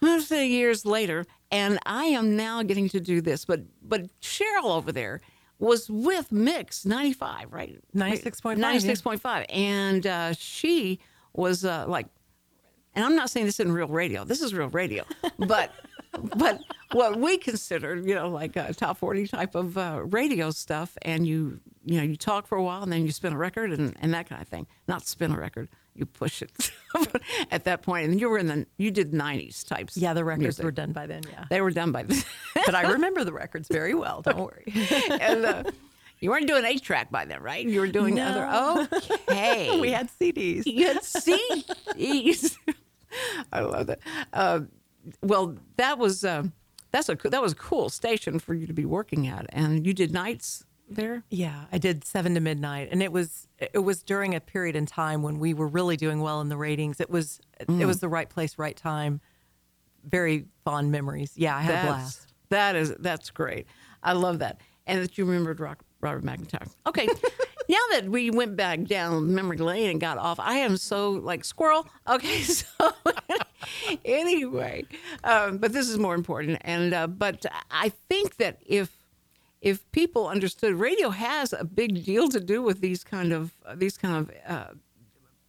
[0.00, 3.44] most years later, and I am now getting to do this.
[3.44, 5.20] But but Sheryl over there
[5.58, 7.78] was with Mix 95, right?
[7.94, 8.56] 96.5.
[8.56, 9.20] 96.5.
[9.24, 9.40] Yeah.
[9.54, 11.00] And uh, she
[11.34, 12.06] was uh, like,
[12.94, 14.24] and I'm not saying this isn't real radio.
[14.24, 15.04] This is real radio.
[15.38, 15.72] But
[16.36, 16.60] but
[16.92, 21.26] what we consider, you know, like a top 40 type of uh, radio stuff, and
[21.26, 23.96] you, you know, you talk for a while and then you spin a record and,
[24.00, 24.66] and that kind of thing.
[24.88, 26.72] Not spin a record, you push it
[27.50, 28.10] at that point.
[28.10, 29.96] And you were in the, you did 90s types.
[29.96, 30.64] Yeah, the records music.
[30.64, 31.44] were done by then, yeah.
[31.48, 32.22] They were done by then.
[32.66, 34.72] but I remember the records very well, don't worry.
[35.10, 35.62] and, uh,
[36.20, 37.66] you weren't doing eight track by then, right?
[37.66, 38.26] You were doing no.
[38.26, 38.88] other.
[39.30, 40.66] Okay, we had CDs.
[40.66, 42.56] You had CDs.
[43.52, 44.00] I love that.
[44.32, 44.60] Uh,
[45.22, 46.44] well, that was uh,
[46.92, 49.94] that's a that was a cool station for you to be working at, and you
[49.94, 51.22] did nights there.
[51.30, 54.86] Yeah, I did seven to midnight, and it was it was during a period in
[54.86, 57.00] time when we were really doing well in the ratings.
[57.00, 57.80] It was mm.
[57.80, 59.20] it was the right place, right time.
[60.04, 61.32] Very fond memories.
[61.36, 62.32] Yeah, I had that's, a blast.
[62.50, 63.66] That is that's great.
[64.02, 66.68] I love that, and that you remembered Rock, Robert McIntyre.
[66.86, 67.06] Okay.
[67.68, 71.44] now that we went back down memory lane and got off, I am so like
[71.44, 71.88] squirrel.
[72.08, 72.66] Okay, so
[74.04, 74.84] anyway,
[75.24, 76.58] um, but this is more important.
[76.62, 78.96] And uh, but I think that if
[79.60, 83.74] if people understood, radio has a big deal to do with these kind of uh,
[83.74, 84.74] these kind of uh,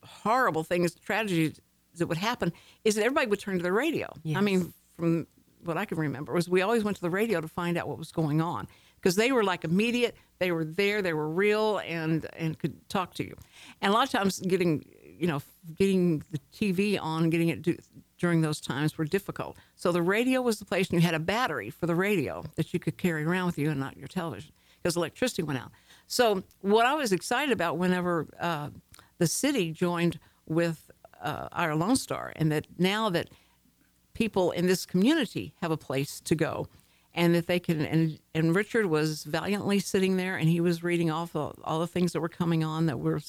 [0.04, 1.60] horrible things, tragedies
[1.96, 2.52] that would happen.
[2.84, 4.12] Is that everybody would turn to the radio?
[4.24, 4.38] Yes.
[4.38, 5.28] I mean, from
[5.64, 7.98] what I can remember was we always went to the radio to find out what
[7.98, 10.16] was going on because they were like immediate.
[10.42, 11.04] They were there.
[11.04, 13.38] They were real and and could talk to you.
[13.80, 14.84] And a lot of times, getting
[15.20, 15.40] you know
[15.78, 17.78] getting the TV on, getting it do,
[18.18, 19.56] during those times were difficult.
[19.76, 22.74] So the radio was the place, and you had a battery for the radio that
[22.74, 24.52] you could carry around with you, and not your television
[24.82, 25.70] because electricity went out.
[26.08, 28.70] So what I was excited about whenever uh,
[29.20, 30.90] the city joined with
[31.22, 33.30] uh, our Lone Star, and that now that
[34.16, 36.68] people in this community have a place to go
[37.14, 41.12] and that they can and and Richard was valiantly sitting there and he was reading
[41.12, 43.20] off all, all the things that were coming on that were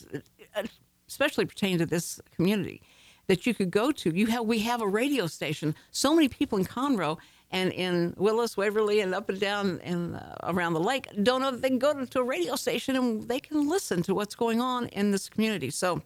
[1.09, 2.83] especially pertaining to this community
[3.27, 4.11] that you could go to.
[4.11, 5.75] You have we have a radio station.
[5.91, 7.19] So many people in Conroe
[7.51, 11.51] and in Willis Waverly and up and down and uh, around the lake don't know
[11.51, 14.35] that they can go to, to a radio station and they can listen to what's
[14.35, 15.71] going on in this community.
[15.71, 16.03] So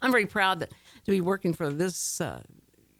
[0.00, 0.70] I'm very proud that
[1.04, 2.42] to be working for this uh,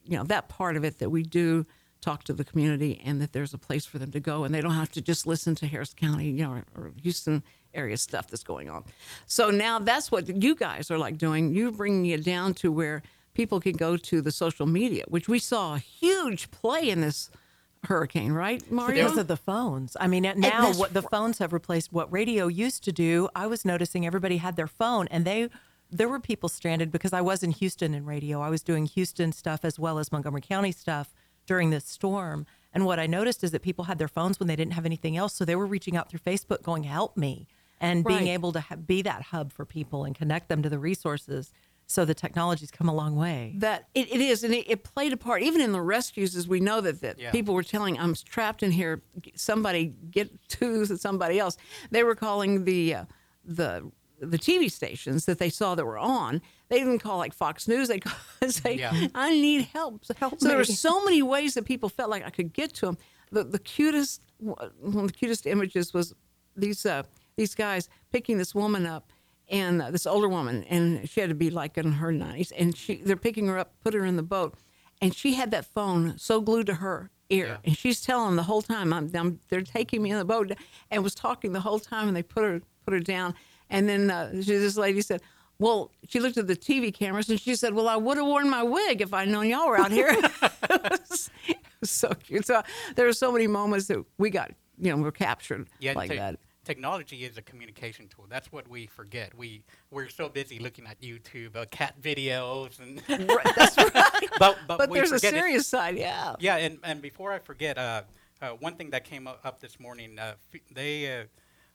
[0.04, 1.66] you know that part of it that we do
[2.02, 4.60] talk to the community and that there's a place for them to go and they
[4.60, 7.42] don't have to just listen to Harris County, you know, or, or Houston
[7.72, 8.84] area stuff that's going on.
[9.26, 11.54] So now that's what you guys are like doing.
[11.54, 13.02] You're bringing it down to where
[13.34, 17.30] people can go to the social media, which we saw a huge play in this
[17.84, 19.04] hurricane, right, Mario?
[19.04, 19.96] Because of the phones.
[19.98, 23.28] I mean, now what the phones have replaced what radio used to do.
[23.34, 25.48] I was noticing everybody had their phone and they
[25.94, 28.40] there were people stranded because I was in Houston in radio.
[28.40, 31.12] I was doing Houston stuff as well as Montgomery County stuff
[31.52, 32.46] during this storm.
[32.74, 35.14] And what I noticed is that people had their phones when they didn't have anything
[35.18, 35.34] else.
[35.34, 37.46] So they were reaching out through Facebook going, help me,
[37.78, 40.78] and being able to ha- be that hub for people and connect them to the
[40.78, 41.52] resources.
[41.86, 43.52] So the technology's come a long way.
[43.58, 46.34] that it, it is, and it, it played a part even in the rescues.
[46.34, 47.30] As we know that that Yeah.
[47.32, 49.02] people were telling, "I'm trapped in here.
[49.34, 50.28] Somebody get
[50.60, 51.58] to somebody else."
[51.90, 53.04] They were calling the uh,
[53.44, 53.90] the
[54.20, 56.40] the TV stations that they saw that were on.
[56.72, 57.88] They didn't call like Fox News.
[57.88, 58.14] They call,
[58.48, 59.08] say, Yeah.
[59.14, 62.24] "I need help." So, Help so there were so many ways that people felt like
[62.24, 62.96] I could get to them.
[63.30, 64.56] The the cutest one
[65.04, 66.14] of the cutest images was
[66.56, 67.02] these uh,
[67.36, 69.12] these guys picking this woman up
[69.50, 72.74] and uh, this older woman, and she had to be like in her nineties, and
[72.74, 74.54] she they're picking her up, put her in the boat,
[75.02, 77.56] and she had that phone so glued to her ear, Yeah.
[77.64, 80.52] and she's telling the whole time, I'm, I'm they're taking me in the boat,
[80.90, 83.34] and was talking the whole time, and they put her put her down,
[83.68, 85.20] and then uh, she, this lady said.
[85.62, 88.50] Well, she looked at the TV cameras and she said, "Well, I would have worn
[88.50, 90.20] my wig if I'd known y'all were out here." it,
[91.00, 92.44] was, it was so cute.
[92.46, 92.62] So
[92.96, 96.16] there were so many moments that we got, you know, were captured Yeah, like te-
[96.16, 96.38] that.
[96.64, 98.26] Technology is a communication tool.
[98.28, 99.36] That's what we forget.
[99.36, 104.28] We we're so busy looking at YouTube, uh, cat videos, and Right, That's right.
[104.40, 106.34] but but, but we there's a serious side, yeah.
[106.40, 108.02] Yeah, and, and before I forget, uh,
[108.40, 111.24] uh, one thing that came up, up this morning, uh, F- they uh,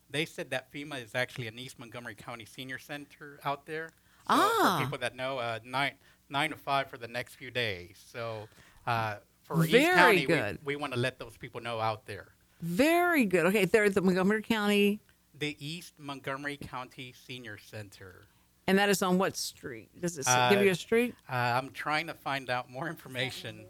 [0.09, 3.89] they said that FEMA is actually an East Montgomery County Senior Center out there.
[3.89, 4.77] So Ah.
[4.79, 5.93] For people that know, uh, nine
[6.29, 7.97] nine to five for the next few days.
[8.11, 8.47] So
[8.85, 10.59] uh, for East Very County, good.
[10.65, 12.27] we, we want to let those people know out there.
[12.61, 13.45] Very good.
[13.47, 14.99] Okay, they're at the Montgomery County,
[15.37, 18.27] The East Montgomery County Senior Center.
[18.67, 19.89] and that is on what street?
[20.01, 21.15] Does it Uh, give you a street?
[21.29, 23.65] Uh, I'm trying to find out more information.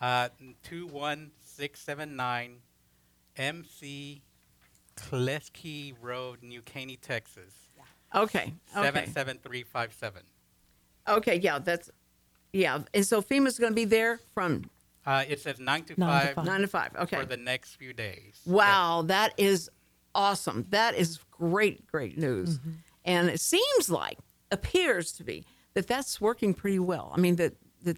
[0.00, 0.28] Uh,
[0.62, 2.56] 21679
[3.36, 4.22] MC
[4.96, 7.52] Kleski Road, New Caney, Texas.
[8.14, 8.52] Okay.
[8.76, 9.06] Okay.
[9.06, 10.22] 77357.
[11.08, 11.36] Okay.
[11.36, 11.58] Yeah.
[11.58, 11.90] That's
[12.52, 12.78] yeah.
[12.94, 14.70] And so FEMA's going to be there from
[15.04, 16.44] Uh, it says 9 to Nine to 5, five.
[16.46, 16.90] nine to five.
[16.96, 17.16] Okay.
[17.18, 18.40] for the next few days.
[18.46, 19.68] Wow, that is
[20.14, 20.64] awesome.
[20.70, 22.58] That is great, great news.
[22.58, 22.70] Mm-hmm.
[23.04, 24.18] And it seems like,
[24.50, 27.12] appears to be, that that's working pretty well.
[27.14, 27.96] I mean, that, that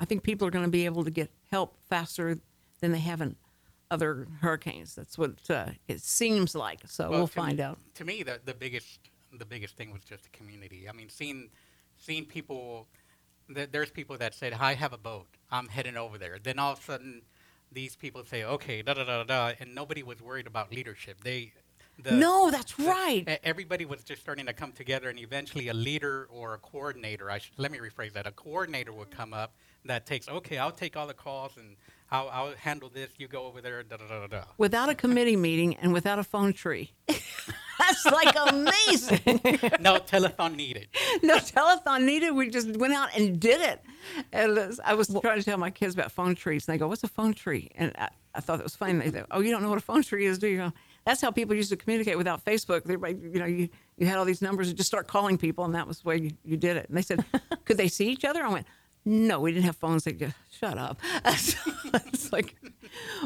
[0.00, 2.36] I think people are going to be able to get help faster
[2.80, 3.36] than they have in
[3.92, 4.94] other hurricanes.
[4.94, 6.80] That's what uh, it seems like.
[6.86, 7.78] So Well, we'll to me- find out.
[7.96, 8.98] To me, the, the biggest
[9.38, 10.88] the biggest thing was just the community.
[10.88, 11.50] I mean, seeing
[11.96, 12.88] seeing people.
[13.54, 15.26] Th- there's people that said, "I have a boat.
[15.50, 17.22] I'm heading over there." Then all of a sudden,
[17.70, 21.16] these people say, "Okay, da da da da,", da," and nobody was worried about leadership.
[21.22, 21.52] They.
[22.02, 23.38] The, no, that's the- right.
[23.44, 27.30] Everybody was just starting to come together, and eventually, a leader or a coordinator.
[27.30, 28.26] I should, let me rephrase that.
[28.26, 29.50] A coordinator would come up
[29.84, 31.76] that takes, okay, I'll take all the calls and
[32.12, 33.08] I'll, I'll handle this.
[33.16, 33.82] You go over there.
[33.82, 34.42] Da da da da da.
[34.58, 36.92] without a committee meeting and without a phone tree.
[37.08, 39.20] that's like amazing.
[39.80, 40.88] no telethon needed.
[41.22, 42.32] no telethon needed.
[42.32, 43.80] We just went out and did it.
[44.30, 47.02] And I was trying to tell my kids about phone trees, and they go, "What's
[47.02, 48.92] a phone tree?" And I, I thought that was funny.
[48.98, 50.72] They said, "Oh, you don't know what a phone tree is, do you?"
[51.06, 52.82] That's how people used to communicate without Facebook.
[52.82, 55.74] Everybody, you know, you, you had all these numbers and just start calling people, and
[55.74, 56.88] that was the way you, you did it.
[56.88, 57.24] And they said,
[57.64, 58.66] "Could they see each other?" I went,
[59.04, 62.56] "No, we didn't have phones." Go, "Shut up." it's like,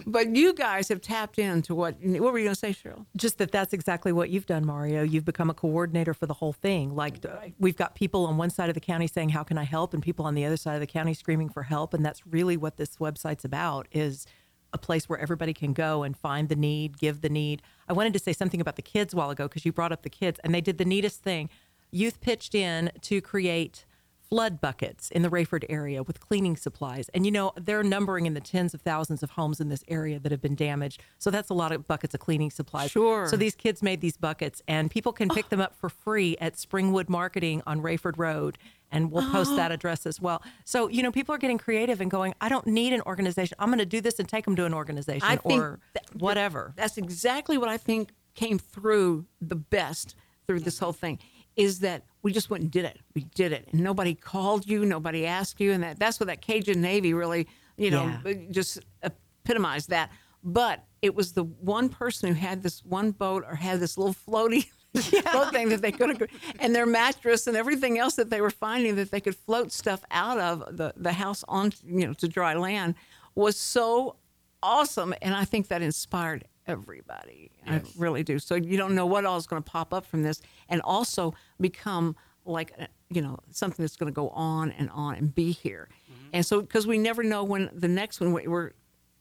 [0.06, 1.96] but you guys have tapped into what?
[2.00, 3.06] What were you going to say, Sheryl?
[3.16, 6.52] just that that's exactly what you've done mario you've become a coordinator for the whole
[6.52, 9.58] thing like uh, we've got people on one side of the county saying how can
[9.58, 12.04] i help and people on the other side of the county screaming for help and
[12.04, 14.26] that's really what this website's about is
[14.72, 18.12] a place where everybody can go and find the need give the need i wanted
[18.12, 20.38] to say something about the kids a while ago because you brought up the kids
[20.44, 21.48] and they did the neatest thing
[21.90, 23.84] youth pitched in to create
[24.28, 27.08] flood buckets in the Rayford area with cleaning supplies.
[27.10, 30.18] And you know, they're numbering in the tens of thousands of homes in this area
[30.18, 31.02] that have been damaged.
[31.18, 32.90] So that's a lot of buckets of cleaning supplies.
[32.90, 33.26] Sure.
[33.28, 36.54] So these kids made these buckets and people can pick them up for free at
[36.54, 38.58] Springwood Marketing on Rayford Road.
[38.90, 40.42] And we'll post that address as well.
[40.64, 43.56] So, you know, people are getting creative and going, I don't need an organization.
[43.58, 46.72] I'm going to do this and take them to an organization I or that- whatever.
[46.76, 50.14] That's exactly what I think came through the best
[50.46, 51.18] through this whole thing
[51.56, 52.98] is that we just went and did it.
[53.14, 53.68] We did it.
[53.72, 55.72] And nobody called you, nobody asked you.
[55.72, 57.46] And that, that's what that Cajun Navy really,
[57.76, 58.30] you know, Yeah.
[58.30, 60.10] Uh, just epitomized that.
[60.44, 64.14] But it was the one person who had this one boat or had this little
[64.14, 64.66] floaty
[65.32, 66.28] boat thing that they could have,
[66.58, 70.04] and their mattress and everything else that they were finding that they could float stuff
[70.10, 72.94] out of the, the house on, you know, to dry land
[73.34, 74.16] was so
[74.62, 75.14] awesome.
[75.22, 77.50] And I think that inspired everybody.
[77.66, 78.38] I really do.
[78.38, 81.34] So you don't know what all is going to pop up from this and also
[81.60, 85.52] become like, uh, you know, something that's going to go on and on and be
[85.52, 85.88] here.
[86.32, 88.72] And so, because we never know when the next one we- we're,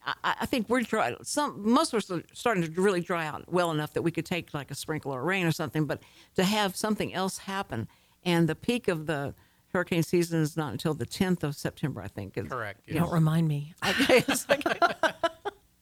[0.04, 1.14] I, I think we're dry.
[1.22, 4.26] Some most of us are starting to really dry out well enough that we could
[4.26, 5.86] take like a sprinkle or rain or something.
[5.86, 6.02] But
[6.34, 7.88] to have something else happen
[8.24, 9.34] and the peak of the
[9.72, 12.36] hurricane season is not until the 10th of September, I think.
[12.36, 12.80] It's- Correct.
[12.86, 13.04] you yes.
[13.04, 13.74] Don't remind me.
[13.88, 14.64] Okay, it's like-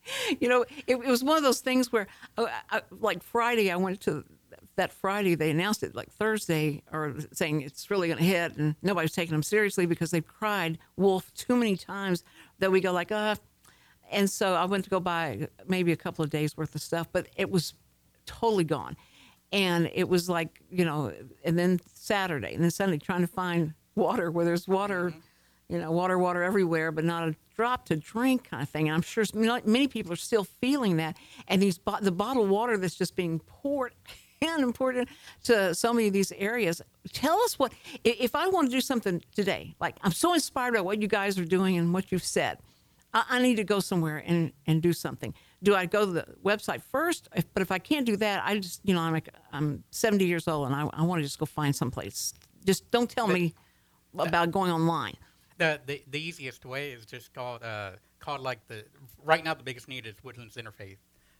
[0.40, 3.76] you know, it, it was one of those things where, uh, I, like Friday, I
[3.76, 4.24] went to
[4.76, 5.34] that Friday.
[5.34, 9.12] They announced it like Thursday, or saying it's really going to hit, and nobody was
[9.12, 12.24] taking them seriously because they've cried wolf too many times
[12.58, 13.36] that we go like, uh.
[14.10, 17.08] And so I went to go buy maybe a couple of days worth of stuff,
[17.10, 17.74] but it was
[18.26, 18.96] totally gone.
[19.52, 21.12] And it was like, you know,
[21.44, 25.14] and then Saturday and then Sunday trying to find water where there's water,
[25.68, 28.88] you know, water, water everywhere, but not a drop to drink kind of thing.
[28.88, 31.16] And I'm sure many many people are still feeling that.
[31.48, 33.94] And these bo- the bottled water that's just being poured
[34.40, 36.82] in and poured into so many of these areas.
[37.12, 37.72] Tell us what,
[38.04, 41.38] if I want to do something today, like I'm so inspired by what you guys
[41.38, 42.58] are doing and what you've said.
[43.14, 45.32] I, I need to go somewhere and, and do something.
[45.62, 47.28] Do I go to the website first?
[47.34, 50.26] If, but if I can't do that, I just, you know, I'm like, I'm 70
[50.26, 52.34] years old and I, I want to just go find someplace.
[52.66, 53.54] Just don't tell me
[54.18, 55.14] about going online.
[55.58, 58.84] The, the the easiest way is just called uh, called like the
[59.24, 60.96] right now the biggest need is Woodlands Interfaith.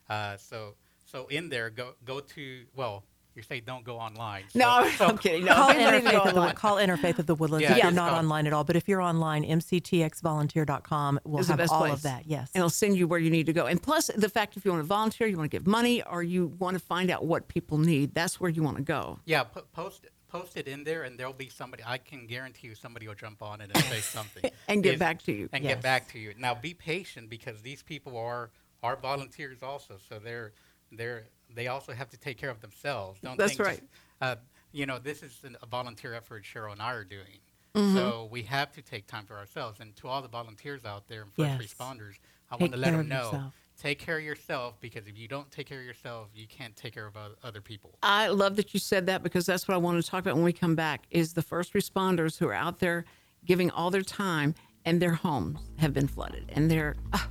[0.08, 3.02] Uh, so so in there go go to well
[3.36, 4.44] you say don't go online.
[4.50, 5.44] So, No, I'm, so- I'm kidding.
[5.44, 6.54] No, Call I Interfaith, of the, online.
[6.54, 8.62] call Interfaith of the Woodlands Yeah, if you're not called- online at all.
[8.62, 11.94] But if you're online, mctxvolunteer.com will is the have best all place.
[11.94, 12.26] of that.
[12.26, 12.50] Yes.
[12.54, 13.66] And it'll send you where you need to go.
[13.66, 16.22] And plus, the fact if you want to volunteer, you want to give money, or
[16.22, 19.18] you want to find out what people need, that's where you want to go.
[19.24, 21.82] Yeah, po- post it, post it in there, and there'll be somebody.
[21.86, 24.98] I can guarantee you, somebody will jump on it and say something And get Is-
[24.98, 25.48] back to you.
[25.52, 25.74] And Yes.
[25.74, 26.34] get back to you.
[26.38, 28.50] Now, be patient because these people are
[28.82, 30.52] are volunteers also, so they're
[30.92, 31.24] they're
[31.54, 33.20] they also have to take care of themselves.
[33.20, 33.82] Don't That's think just-
[34.20, 34.36] uh,
[34.72, 37.38] you know, this is an, a volunteer effort Sheryl and I are doing.
[37.76, 37.96] Mm-hmm.
[37.96, 39.78] So we have to take time for ourselves.
[39.80, 41.74] And to all the volunteers out there and first Yes.
[41.74, 42.14] responders,
[42.50, 43.52] I want to let them know: yourself.
[43.80, 46.94] Take care of yourself because if you don't take care of yourself, you can't take
[46.94, 47.98] care of other people.
[48.02, 50.44] I love that you said that because that's what I want to talk about when
[50.44, 53.04] we come back is the first responders who are out there
[53.44, 54.54] giving all their time
[54.84, 57.28] and their homes have been flooded and they're ah,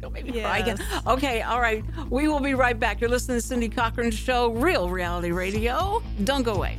[0.00, 0.78] don't make me cry again.
[1.06, 1.82] Okay, all right.
[2.10, 3.00] We will be right back.
[3.00, 6.02] You're listening to Cindy Cochran's show, Real Reality Radio.
[6.24, 6.76] Don't go away.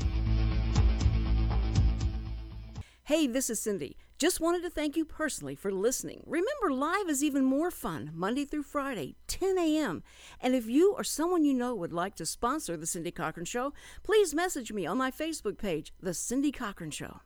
[3.04, 3.98] Hey, this is Cindy.
[4.18, 6.24] Just wanted to thank you personally for listening.
[6.26, 10.04] Remember, live is even more fun Monday through Friday, 10 a.m.
[10.40, 13.74] And if you or someone you know would like to sponsor The Cindy Cochran Show,
[14.04, 17.20] please message me on my Facebook page, The Cindy Cochran Show.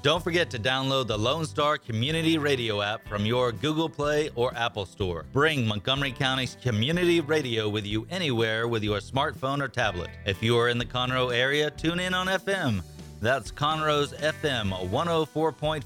[0.00, 4.56] Don't forget to download the Lone Star Community Radio app from your Google Play or
[4.56, 5.26] Apple Store.
[5.32, 10.10] Bring Montgomery County's community radio with you anywhere with your smartphone or tablet.
[10.24, 12.82] If you are in the Conroe area, tune in on FM.
[13.22, 15.84] That's Conroe's FM 104.5,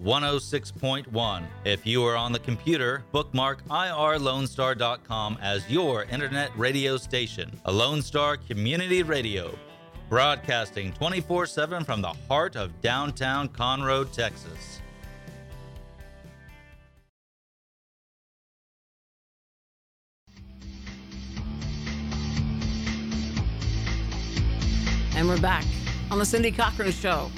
[0.00, 1.46] 106.1.
[1.66, 7.52] If you are on the computer, bookmark ourlonestar.com as your internet radio station.
[7.66, 9.54] A Lone Star Community Radio
[10.08, 14.80] broadcasting 24 7 from the heart of downtown Conroe, Texas.
[25.14, 25.66] And we're back
[26.10, 27.30] on the Cindy Cochran Show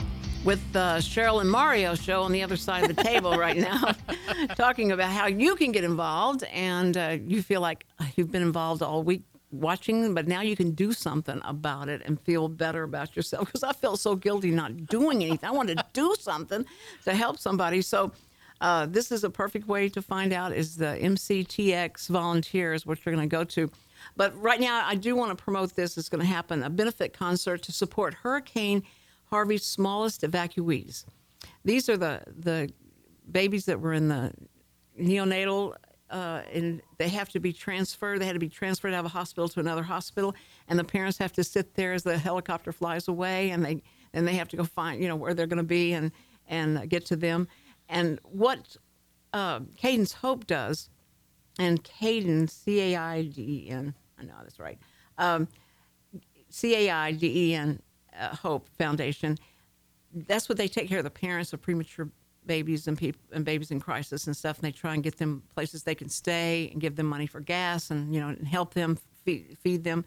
[0.45, 3.95] with uh, Sheryl and Mario show on the other side of the table right now,
[4.55, 7.85] talking about how you can get involved and uh, you feel like
[8.17, 12.21] you've been involved all week watching, but now you can do something about it and
[12.21, 13.47] feel better about yourself.
[13.47, 15.49] Because I felt so guilty not doing anything.
[15.49, 16.65] I wanted to do something
[17.05, 17.83] to help somebody.
[17.83, 18.13] So.
[18.63, 23.15] Uh, this is a perfect way to find out is the MCTX volunteers, which you're
[23.15, 23.71] going to go to.
[24.17, 25.97] But right now, I do want to promote this.
[25.97, 28.83] It's going to happen a benefit concert to support Hurricane
[29.31, 31.05] Harvey's smallest evacuees.
[31.65, 32.71] These are the the
[33.31, 34.33] babies that were in the
[35.01, 35.75] neonatal,
[36.11, 38.21] uh, and they have to be transferred.
[38.21, 40.35] They had to be transferred out of a hospital to another hospital,
[40.69, 43.83] and the parents have to sit there as the helicopter flies away, and they
[44.13, 46.11] and they have to go find you know where they're going to be and
[46.49, 47.47] and get to them.
[47.89, 48.77] And what
[49.33, 50.91] uh, Caiden's Hope does,
[51.61, 54.79] and Caiden C A I D E N, I know that's right.
[55.19, 55.47] Um,
[56.49, 57.81] C A I D E N
[58.19, 59.37] uh, Hope Foundation.
[60.27, 62.09] That's what they take care of the parents of premature
[62.47, 64.57] babies and people and babies in crisis and stuff.
[64.57, 67.41] And they try and get them places they can stay and give them money for
[67.41, 70.05] gas and you know and help them feed, feed them.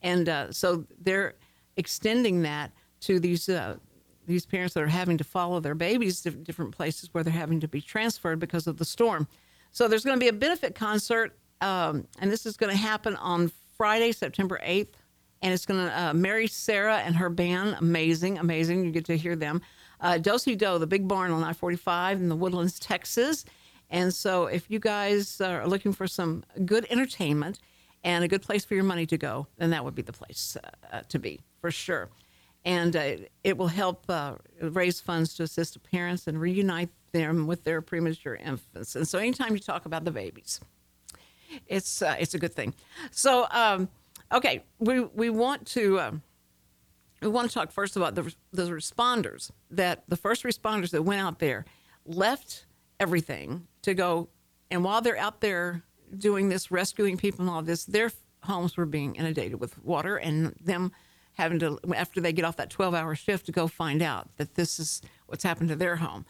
[0.00, 1.34] And uh, so they're
[1.76, 2.70] extending that
[3.00, 3.78] to these uh,
[4.26, 7.58] these parents that are having to follow their babies to different places where they're having
[7.60, 9.26] to be transferred because of the storm.
[9.74, 13.16] So there's going to be a benefit concert, um, and this is going to happen
[13.16, 14.94] on Friday, September 8th.
[15.42, 18.84] And it's going to, uh, Mary Sarah and her band, amazing, amazing.
[18.84, 19.62] You get to hear them.
[20.00, 20.38] Uh, Doe,
[20.78, 23.44] the big barn on I 45 in the Woodlands, Texas.
[23.90, 27.58] And so if you guys are looking for some good entertainment
[28.04, 30.56] and a good place for your money to go, then that would be the place
[30.62, 32.10] uh, uh, to be for sure.
[32.64, 37.64] and uh, it will help uh, raise funds to assist parents and reunite them with
[37.64, 38.94] their premature infants.
[38.96, 40.60] And so, anytime you talk about the babies,
[41.66, 42.74] it's uh, it's a good thing.
[43.10, 43.88] So, um,
[44.32, 46.00] okay, we we want to.
[46.00, 46.22] Um,
[47.22, 51.22] we want to talk first about the, the responders that the first responders that went
[51.22, 51.64] out there
[52.04, 52.66] left
[53.00, 54.28] everything to go
[54.70, 55.82] and while they're out there
[56.18, 58.10] doing this rescuing people and all this their
[58.42, 60.92] homes were being inundated with water and them
[61.34, 64.54] having to after they get off that 12 hour shift to go find out that
[64.54, 66.26] this is what's happened to their home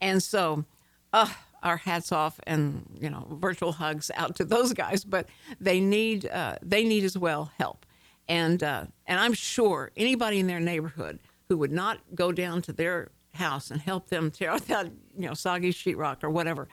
[0.00, 0.64] and so
[1.12, 1.28] uh,
[1.62, 5.26] our hats off and you know virtual hugs out to those guys but
[5.60, 7.84] they need uh, they need as well help.
[8.28, 12.72] And uh, and I'm sure anybody in their neighborhood who would not go down to
[12.72, 14.86] their house and help them tear out that
[15.16, 16.68] you know soggy sheetrock or whatever,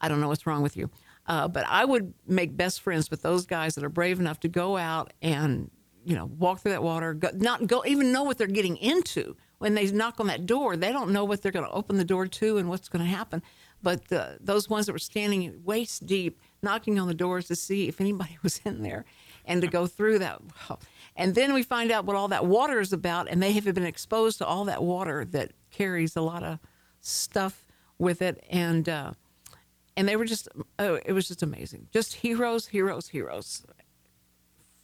[0.00, 0.90] I don't know what's wrong with you,
[1.26, 4.48] uh, but I would make best friends with those guys that are brave enough to
[4.48, 5.70] go out and
[6.04, 9.36] you know walk through that water, go, not go even know what they're getting into
[9.58, 10.76] when they knock on that door.
[10.76, 13.10] They don't know what they're going to open the door to and what's going to
[13.10, 13.42] happen.
[13.82, 17.88] But the, those ones that were standing waist deep, knocking on the doors to see
[17.88, 19.04] if anybody was in there
[19.44, 20.40] and to go through that.
[21.14, 23.86] And then we find out what all that water is about, and they have been
[23.86, 26.58] exposed to all that water that carries a lot of
[27.00, 27.64] stuff
[27.98, 29.12] with it, and uh,
[29.96, 30.48] and they were just
[30.78, 33.64] oh, it was just amazing, just heroes, heroes, heroes,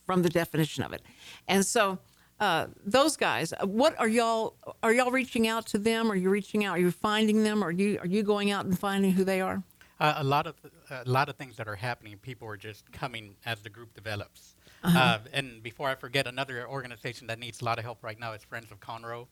[0.07, 1.03] from the definition of it,
[1.49, 1.99] and so.
[2.43, 4.57] Uh, those guys, what are y'all?
[4.83, 6.11] Are y'all reaching out to them?
[6.11, 6.77] Are you reaching out?
[6.77, 7.63] Are you finding them?
[7.63, 9.63] Are you are you going out and finding who they are?
[10.01, 10.57] Uh, a lot of
[10.91, 12.19] a lot of things that are happening.
[12.19, 14.57] People are just coming as the group develops.
[14.83, 14.99] Uh-huh.
[14.99, 18.33] Uh, and before I forget, another organization that needs a lot of help right now
[18.33, 19.29] is Friends of Conroe.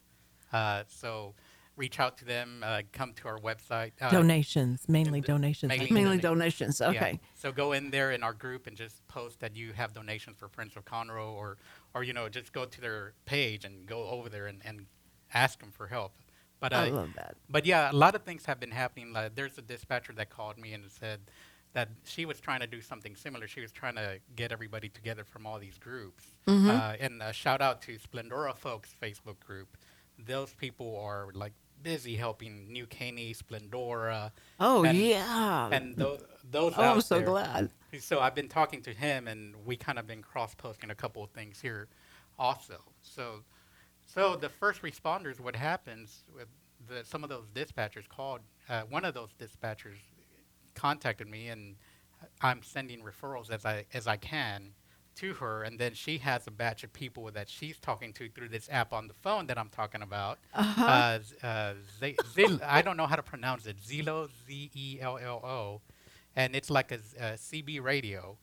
[0.52, 1.34] Uh, so
[1.80, 2.62] reach out to them.
[2.64, 3.92] Uh, come to our website.
[4.00, 5.70] Uh, donations, mainly donations.
[5.70, 6.80] Mainly, mainly donations.
[6.80, 7.12] Okay.
[7.12, 7.28] Yeah.
[7.34, 10.48] So go in there in our group and just post that you have donations for
[10.48, 11.56] Prince of Conroe, or
[11.94, 14.86] or you know just go to their page and go over there and, and
[15.32, 16.12] ask them for help.
[16.60, 17.36] But I love that.
[17.48, 19.14] But yeah, a lot of things have been happening.
[19.14, 21.20] Like, there's a dispatcher that called me and said
[21.72, 23.46] that she was trying to do something similar.
[23.48, 26.24] She was trying to get everybody together from all these groups.
[26.46, 26.68] Mm-hmm.
[26.68, 29.78] Uh, and a shout out to Splendora Folks Facebook group.
[30.18, 34.32] Those people are like busy helping New Caney, Splendora.
[34.58, 35.68] Oh and, yeah.
[35.72, 36.20] And th-
[36.50, 36.74] those.
[36.76, 37.26] Oh, I'm so there.
[37.26, 37.70] glad.
[37.98, 41.22] So I've been talking to him, and we kind of been cross posting a couple
[41.22, 41.88] of things here,
[42.38, 42.78] also.
[43.02, 43.42] So,
[44.06, 46.46] so the first responders, what happens with
[46.88, 48.40] the, some of those dispatchers called.
[48.68, 49.98] Uh, one of those dispatchers
[50.74, 51.76] contacted me, and
[52.40, 54.72] I'm sending referrals as I as I can
[55.16, 58.48] to her, and then she has a batch of people that she's talking to through
[58.48, 60.38] this app on the phone that I'm talking about.
[60.54, 61.18] Uh-huh.
[61.42, 63.76] Uh, uh, Z- Z- I don't know how to pronounce it.
[63.80, 65.80] Zello, Z E L L O,
[66.36, 68.36] and it's like a, a CB radio.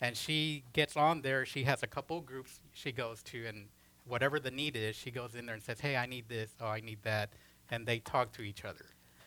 [0.00, 1.46] And she gets on there.
[1.46, 3.68] She has a couple groups she goes to, and
[4.06, 6.50] whatever the need is, she goes in there and says, "Hey, I need this.
[6.60, 7.30] Oh, I need that,"
[7.70, 8.84] and they talk to each other.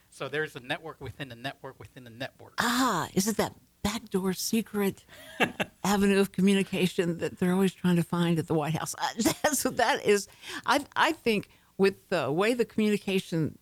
[0.09, 2.53] So there's a network within a network within a network.
[2.59, 3.53] Ah, is it that
[3.87, 5.05] backdoor secret
[5.83, 8.93] avenue of communication that they're always trying to find at the White House?
[9.43, 10.27] That's that is.
[10.65, 13.57] I I think with the way the communication,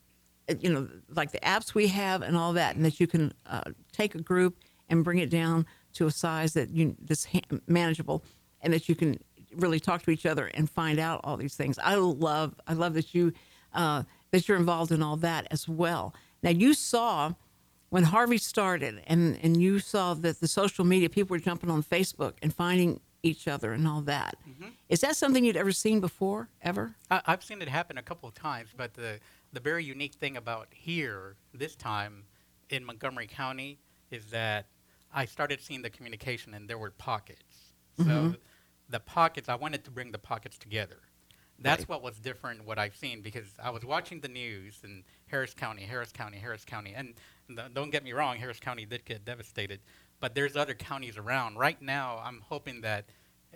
[0.59, 3.71] you know, like the apps we have and all that, and that you can uh,
[3.91, 4.57] take a group
[4.89, 8.23] and bring it down to a size that you that's ha- manageable,
[8.61, 9.19] and that you can
[9.55, 11.77] really talk to each other and find out all these things.
[11.79, 13.31] I love I love that you
[13.73, 16.15] uh, that you're involved in all that as well.
[16.41, 17.33] Now, you saw
[17.95, 21.81] when Harvey started, and, and you saw that the social media people were jumping on
[21.81, 24.35] Facebook and finding each other and all that.
[24.49, 24.71] Mm-hmm.
[24.89, 26.97] Is that something you'd ever seen before, ever?
[27.09, 29.21] I, have seen it happen a couple of times, but the,
[29.53, 32.25] the very unique thing about here this time
[32.69, 33.79] in Montgomery County
[34.11, 34.65] is that
[35.13, 37.71] I started seeing the communication and there were pockets.
[37.97, 38.09] Mm-hmm.
[38.09, 38.35] So
[38.89, 40.99] the pockets, I wanted to bring the pockets together.
[41.59, 41.89] That's right.
[41.89, 45.83] what was different, what I've seen, because I was watching the news and Harris County,
[45.83, 46.93] Harris County, Harris County.
[46.95, 47.13] And
[47.47, 49.79] th- don't get me wrong, Harris County did get devastated,
[50.19, 51.57] but there's other counties around.
[51.57, 53.05] Right now, I'm hoping that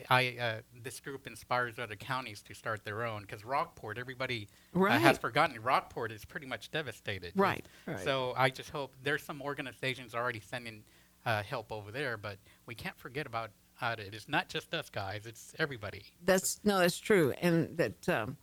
[0.10, 4.96] I uh, this group inspires other counties to start their own because Rockport, everybody right.
[4.96, 5.62] uh, has forgotten.
[5.62, 7.34] Rockport is pretty much devastated.
[7.36, 7.66] Right.
[7.86, 8.00] right.
[8.00, 10.84] So I just hope there's some organizations already sending
[11.26, 14.14] uh, help over there, but we can't forget about it.
[14.14, 16.04] It's not just us guys; it's everybody.
[16.26, 18.38] That's no, that's true, and that um,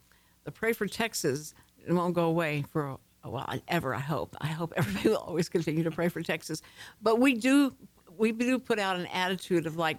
[0.45, 1.55] the Pray for Texas
[1.89, 3.95] won't go away for well, ever.
[3.95, 4.37] I hope.
[4.41, 6.63] I hope everybody will always continue to pray for Texas.
[7.03, 7.75] But we do,
[8.17, 9.99] we do put out an attitude of like,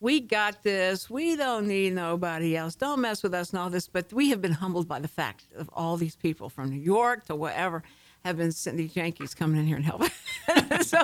[0.00, 1.08] we got this.
[1.08, 2.74] We don't need nobody else.
[2.74, 3.88] Don't mess with us and all this.
[3.88, 7.24] But we have been humbled by the fact of all these people from New York
[7.26, 7.82] to wherever
[8.24, 10.10] have been Cindy Yankees coming in here and helping.
[10.82, 11.02] so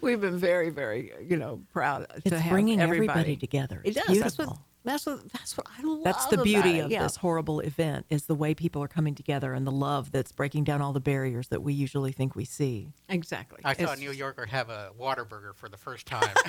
[0.00, 3.08] we've been very, very, you know, proud it's to have bringing everybody.
[3.10, 3.80] everybody together.
[3.84, 4.18] It does.
[4.18, 6.02] That's what That's what that's what I love.
[6.04, 6.84] That's the about beauty it.
[6.86, 7.02] of Yeah.
[7.04, 10.64] this horrible event is the way people are coming together and the love that's breaking
[10.64, 12.88] down all the barriers that we usually think we see.
[13.08, 13.60] Exactly.
[13.64, 16.28] I saw a New Yorker have a Whataburger for the first time.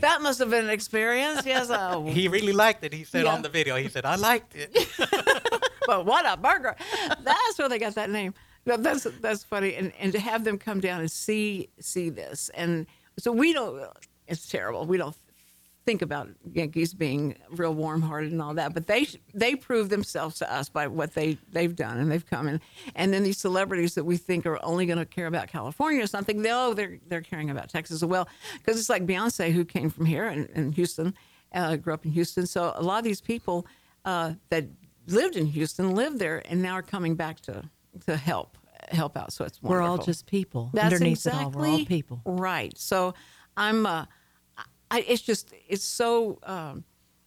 [0.00, 1.46] That must have been an experience.
[1.46, 1.68] Yes.
[1.70, 2.92] Oh, he really liked it.
[2.92, 3.32] He said Yeah.
[3.34, 4.70] on the video, he said, I liked it.
[5.86, 6.76] But what a burger!
[7.22, 8.34] That's where they got that name.
[8.66, 12.50] No, that's that's funny, and and to have them come down and see see this,
[12.54, 12.86] and
[13.18, 13.82] so we don't.
[14.26, 14.86] It's terrible.
[14.86, 15.14] We don't
[15.84, 20.38] think about Yankees being real warm hearted and all that, but they they prove themselves
[20.38, 22.60] to us by what they they've done, and they've come in,
[22.94, 26.06] and then these celebrities that we think are only going to care about California or
[26.06, 28.26] something, no, they're they're caring about Texas as well,
[28.58, 31.14] because it's like Beyonce who came from here in Houston,
[31.52, 33.66] uh, grew up in Houston, so a lot of these people
[34.06, 34.64] uh, that
[35.06, 37.68] lived in Houston lived there and now are coming back to
[38.06, 38.56] to help
[38.90, 39.32] help out.
[39.32, 40.70] So it's We're all just people.
[40.72, 42.22] That's Underneath exactly it all, we're all people.
[42.24, 42.76] Right.
[42.78, 43.14] So
[43.56, 43.86] I'm.
[43.86, 44.06] Uh,
[44.90, 46.38] I, it's just it's so.
[46.42, 46.84] Um,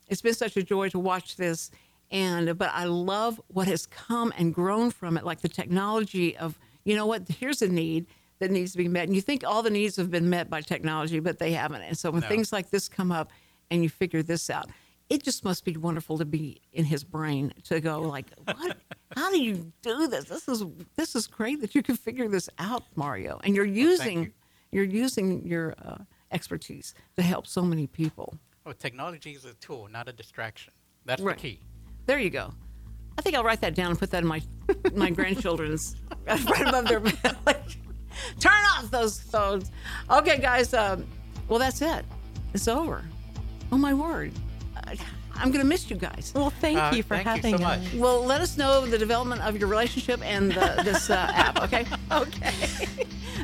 [0.07, 1.69] it's been such a joy to watch this,
[2.11, 6.57] and but I love what has come and grown from it, like the technology of
[6.85, 8.05] you know what here's a need
[8.39, 10.61] that needs to be met, and you think all the needs have been met by
[10.61, 11.81] technology, but they haven't.
[11.81, 12.27] And so when No.
[12.27, 13.31] things like this come up,
[13.69, 14.69] and you figure this out.
[15.09, 18.77] It just must be wonderful to be in his brain to go like, what?
[19.15, 20.25] How do you do this?
[20.25, 20.63] This is
[20.95, 24.31] this is great that you can figure this out, Mario, and you're using you.
[24.71, 25.97] you're using your uh,
[26.31, 28.37] expertise to help so many people.
[28.65, 30.73] oh, technology is a tool, not a distraction.
[31.05, 31.37] That's Right.
[31.37, 31.59] the key.
[32.05, 32.53] There you go.
[33.17, 34.41] I think I'll write that down and put that in my
[34.93, 35.95] my grandchildren's
[36.27, 36.99] right above their.
[37.45, 37.61] Like,
[38.39, 39.71] Turn off those phones.
[40.09, 40.73] Okay, guys.
[40.73, 41.05] Um,
[41.47, 42.03] well, that's it.
[42.53, 43.03] It's over.
[43.71, 44.33] Oh my word.
[44.87, 44.97] I,
[45.35, 46.31] I'm gonna miss you guys.
[46.35, 47.83] Well, thank Uh, you for thank you having so us.
[47.83, 47.93] much.
[47.93, 51.85] Well, let us know the development of your relationship and the, this uh, app, okay?
[52.11, 52.51] Okay.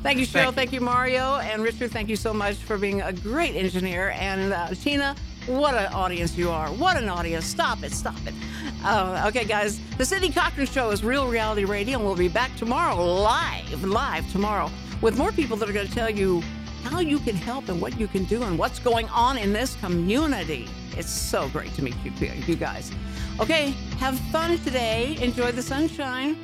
[0.01, 0.45] thank you, Sheryl.
[0.45, 0.79] Thank Thank you.
[0.79, 1.35] you, Mario.
[1.37, 4.09] And Richard, thank you so much for being a great engineer.
[4.11, 5.15] And uh, Tina,
[5.45, 6.69] what an audience you are.
[6.69, 7.45] What an audience.
[7.45, 7.91] Stop it.
[7.91, 8.33] Stop it.
[8.83, 9.79] Uh, okay, guys.
[9.97, 14.29] The Cindy Cochran Show is Real Reality Radio, and we'll be back tomorrow, live, live
[14.31, 14.71] tomorrow,
[15.01, 16.41] with more people that are going to tell you
[16.85, 19.75] how you can help and what you can do and what's going on in this
[19.81, 20.67] community.
[20.97, 22.11] It's so great to meet you,
[22.45, 22.91] you guys.
[23.39, 25.17] Okay, have fun today.
[25.21, 26.37] Enjoy the sunshine.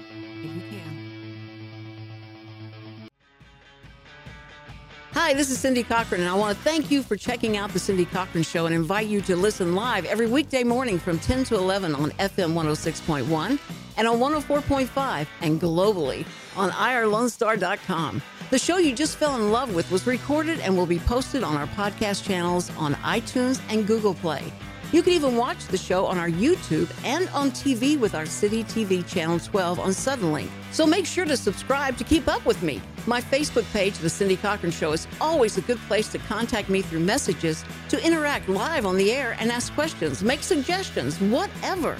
[5.14, 7.80] Hi, this is Cindy Cochran, and I want to thank you for checking out the
[7.80, 11.56] Cindy Cochran Show and invite you to listen live every weekday morning from 10 to
[11.56, 13.60] 11 on FM 106.1
[13.98, 16.26] and on 104.5 and globally
[16.56, 18.22] on ourlonestar.com.
[18.50, 21.56] The show you just fell in love with was recorded and will be posted on
[21.56, 24.52] our podcast channels on iTunes and Google Play.
[24.92, 28.64] You can even watch the show on our YouTube and on TV with our City
[28.64, 30.50] TV Channel 12 on Suddenlink.
[30.72, 32.82] So make sure to subscribe to keep up with me.
[33.06, 36.82] My Facebook page, The Cindy Cochran Show, is always a good place to contact me
[36.82, 42.00] through messages, to interact live on the air and ask questions, make suggestions, whatever.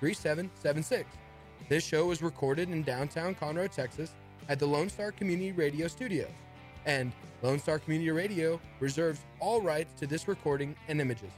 [0.00, 1.08] 3776.
[1.68, 4.12] This show was recorded in downtown Conroe, Texas
[4.48, 6.30] at the Lone Star Community Radio Studios.
[6.86, 11.30] And Lone Star Community Radio reserves all rights to this recording and images.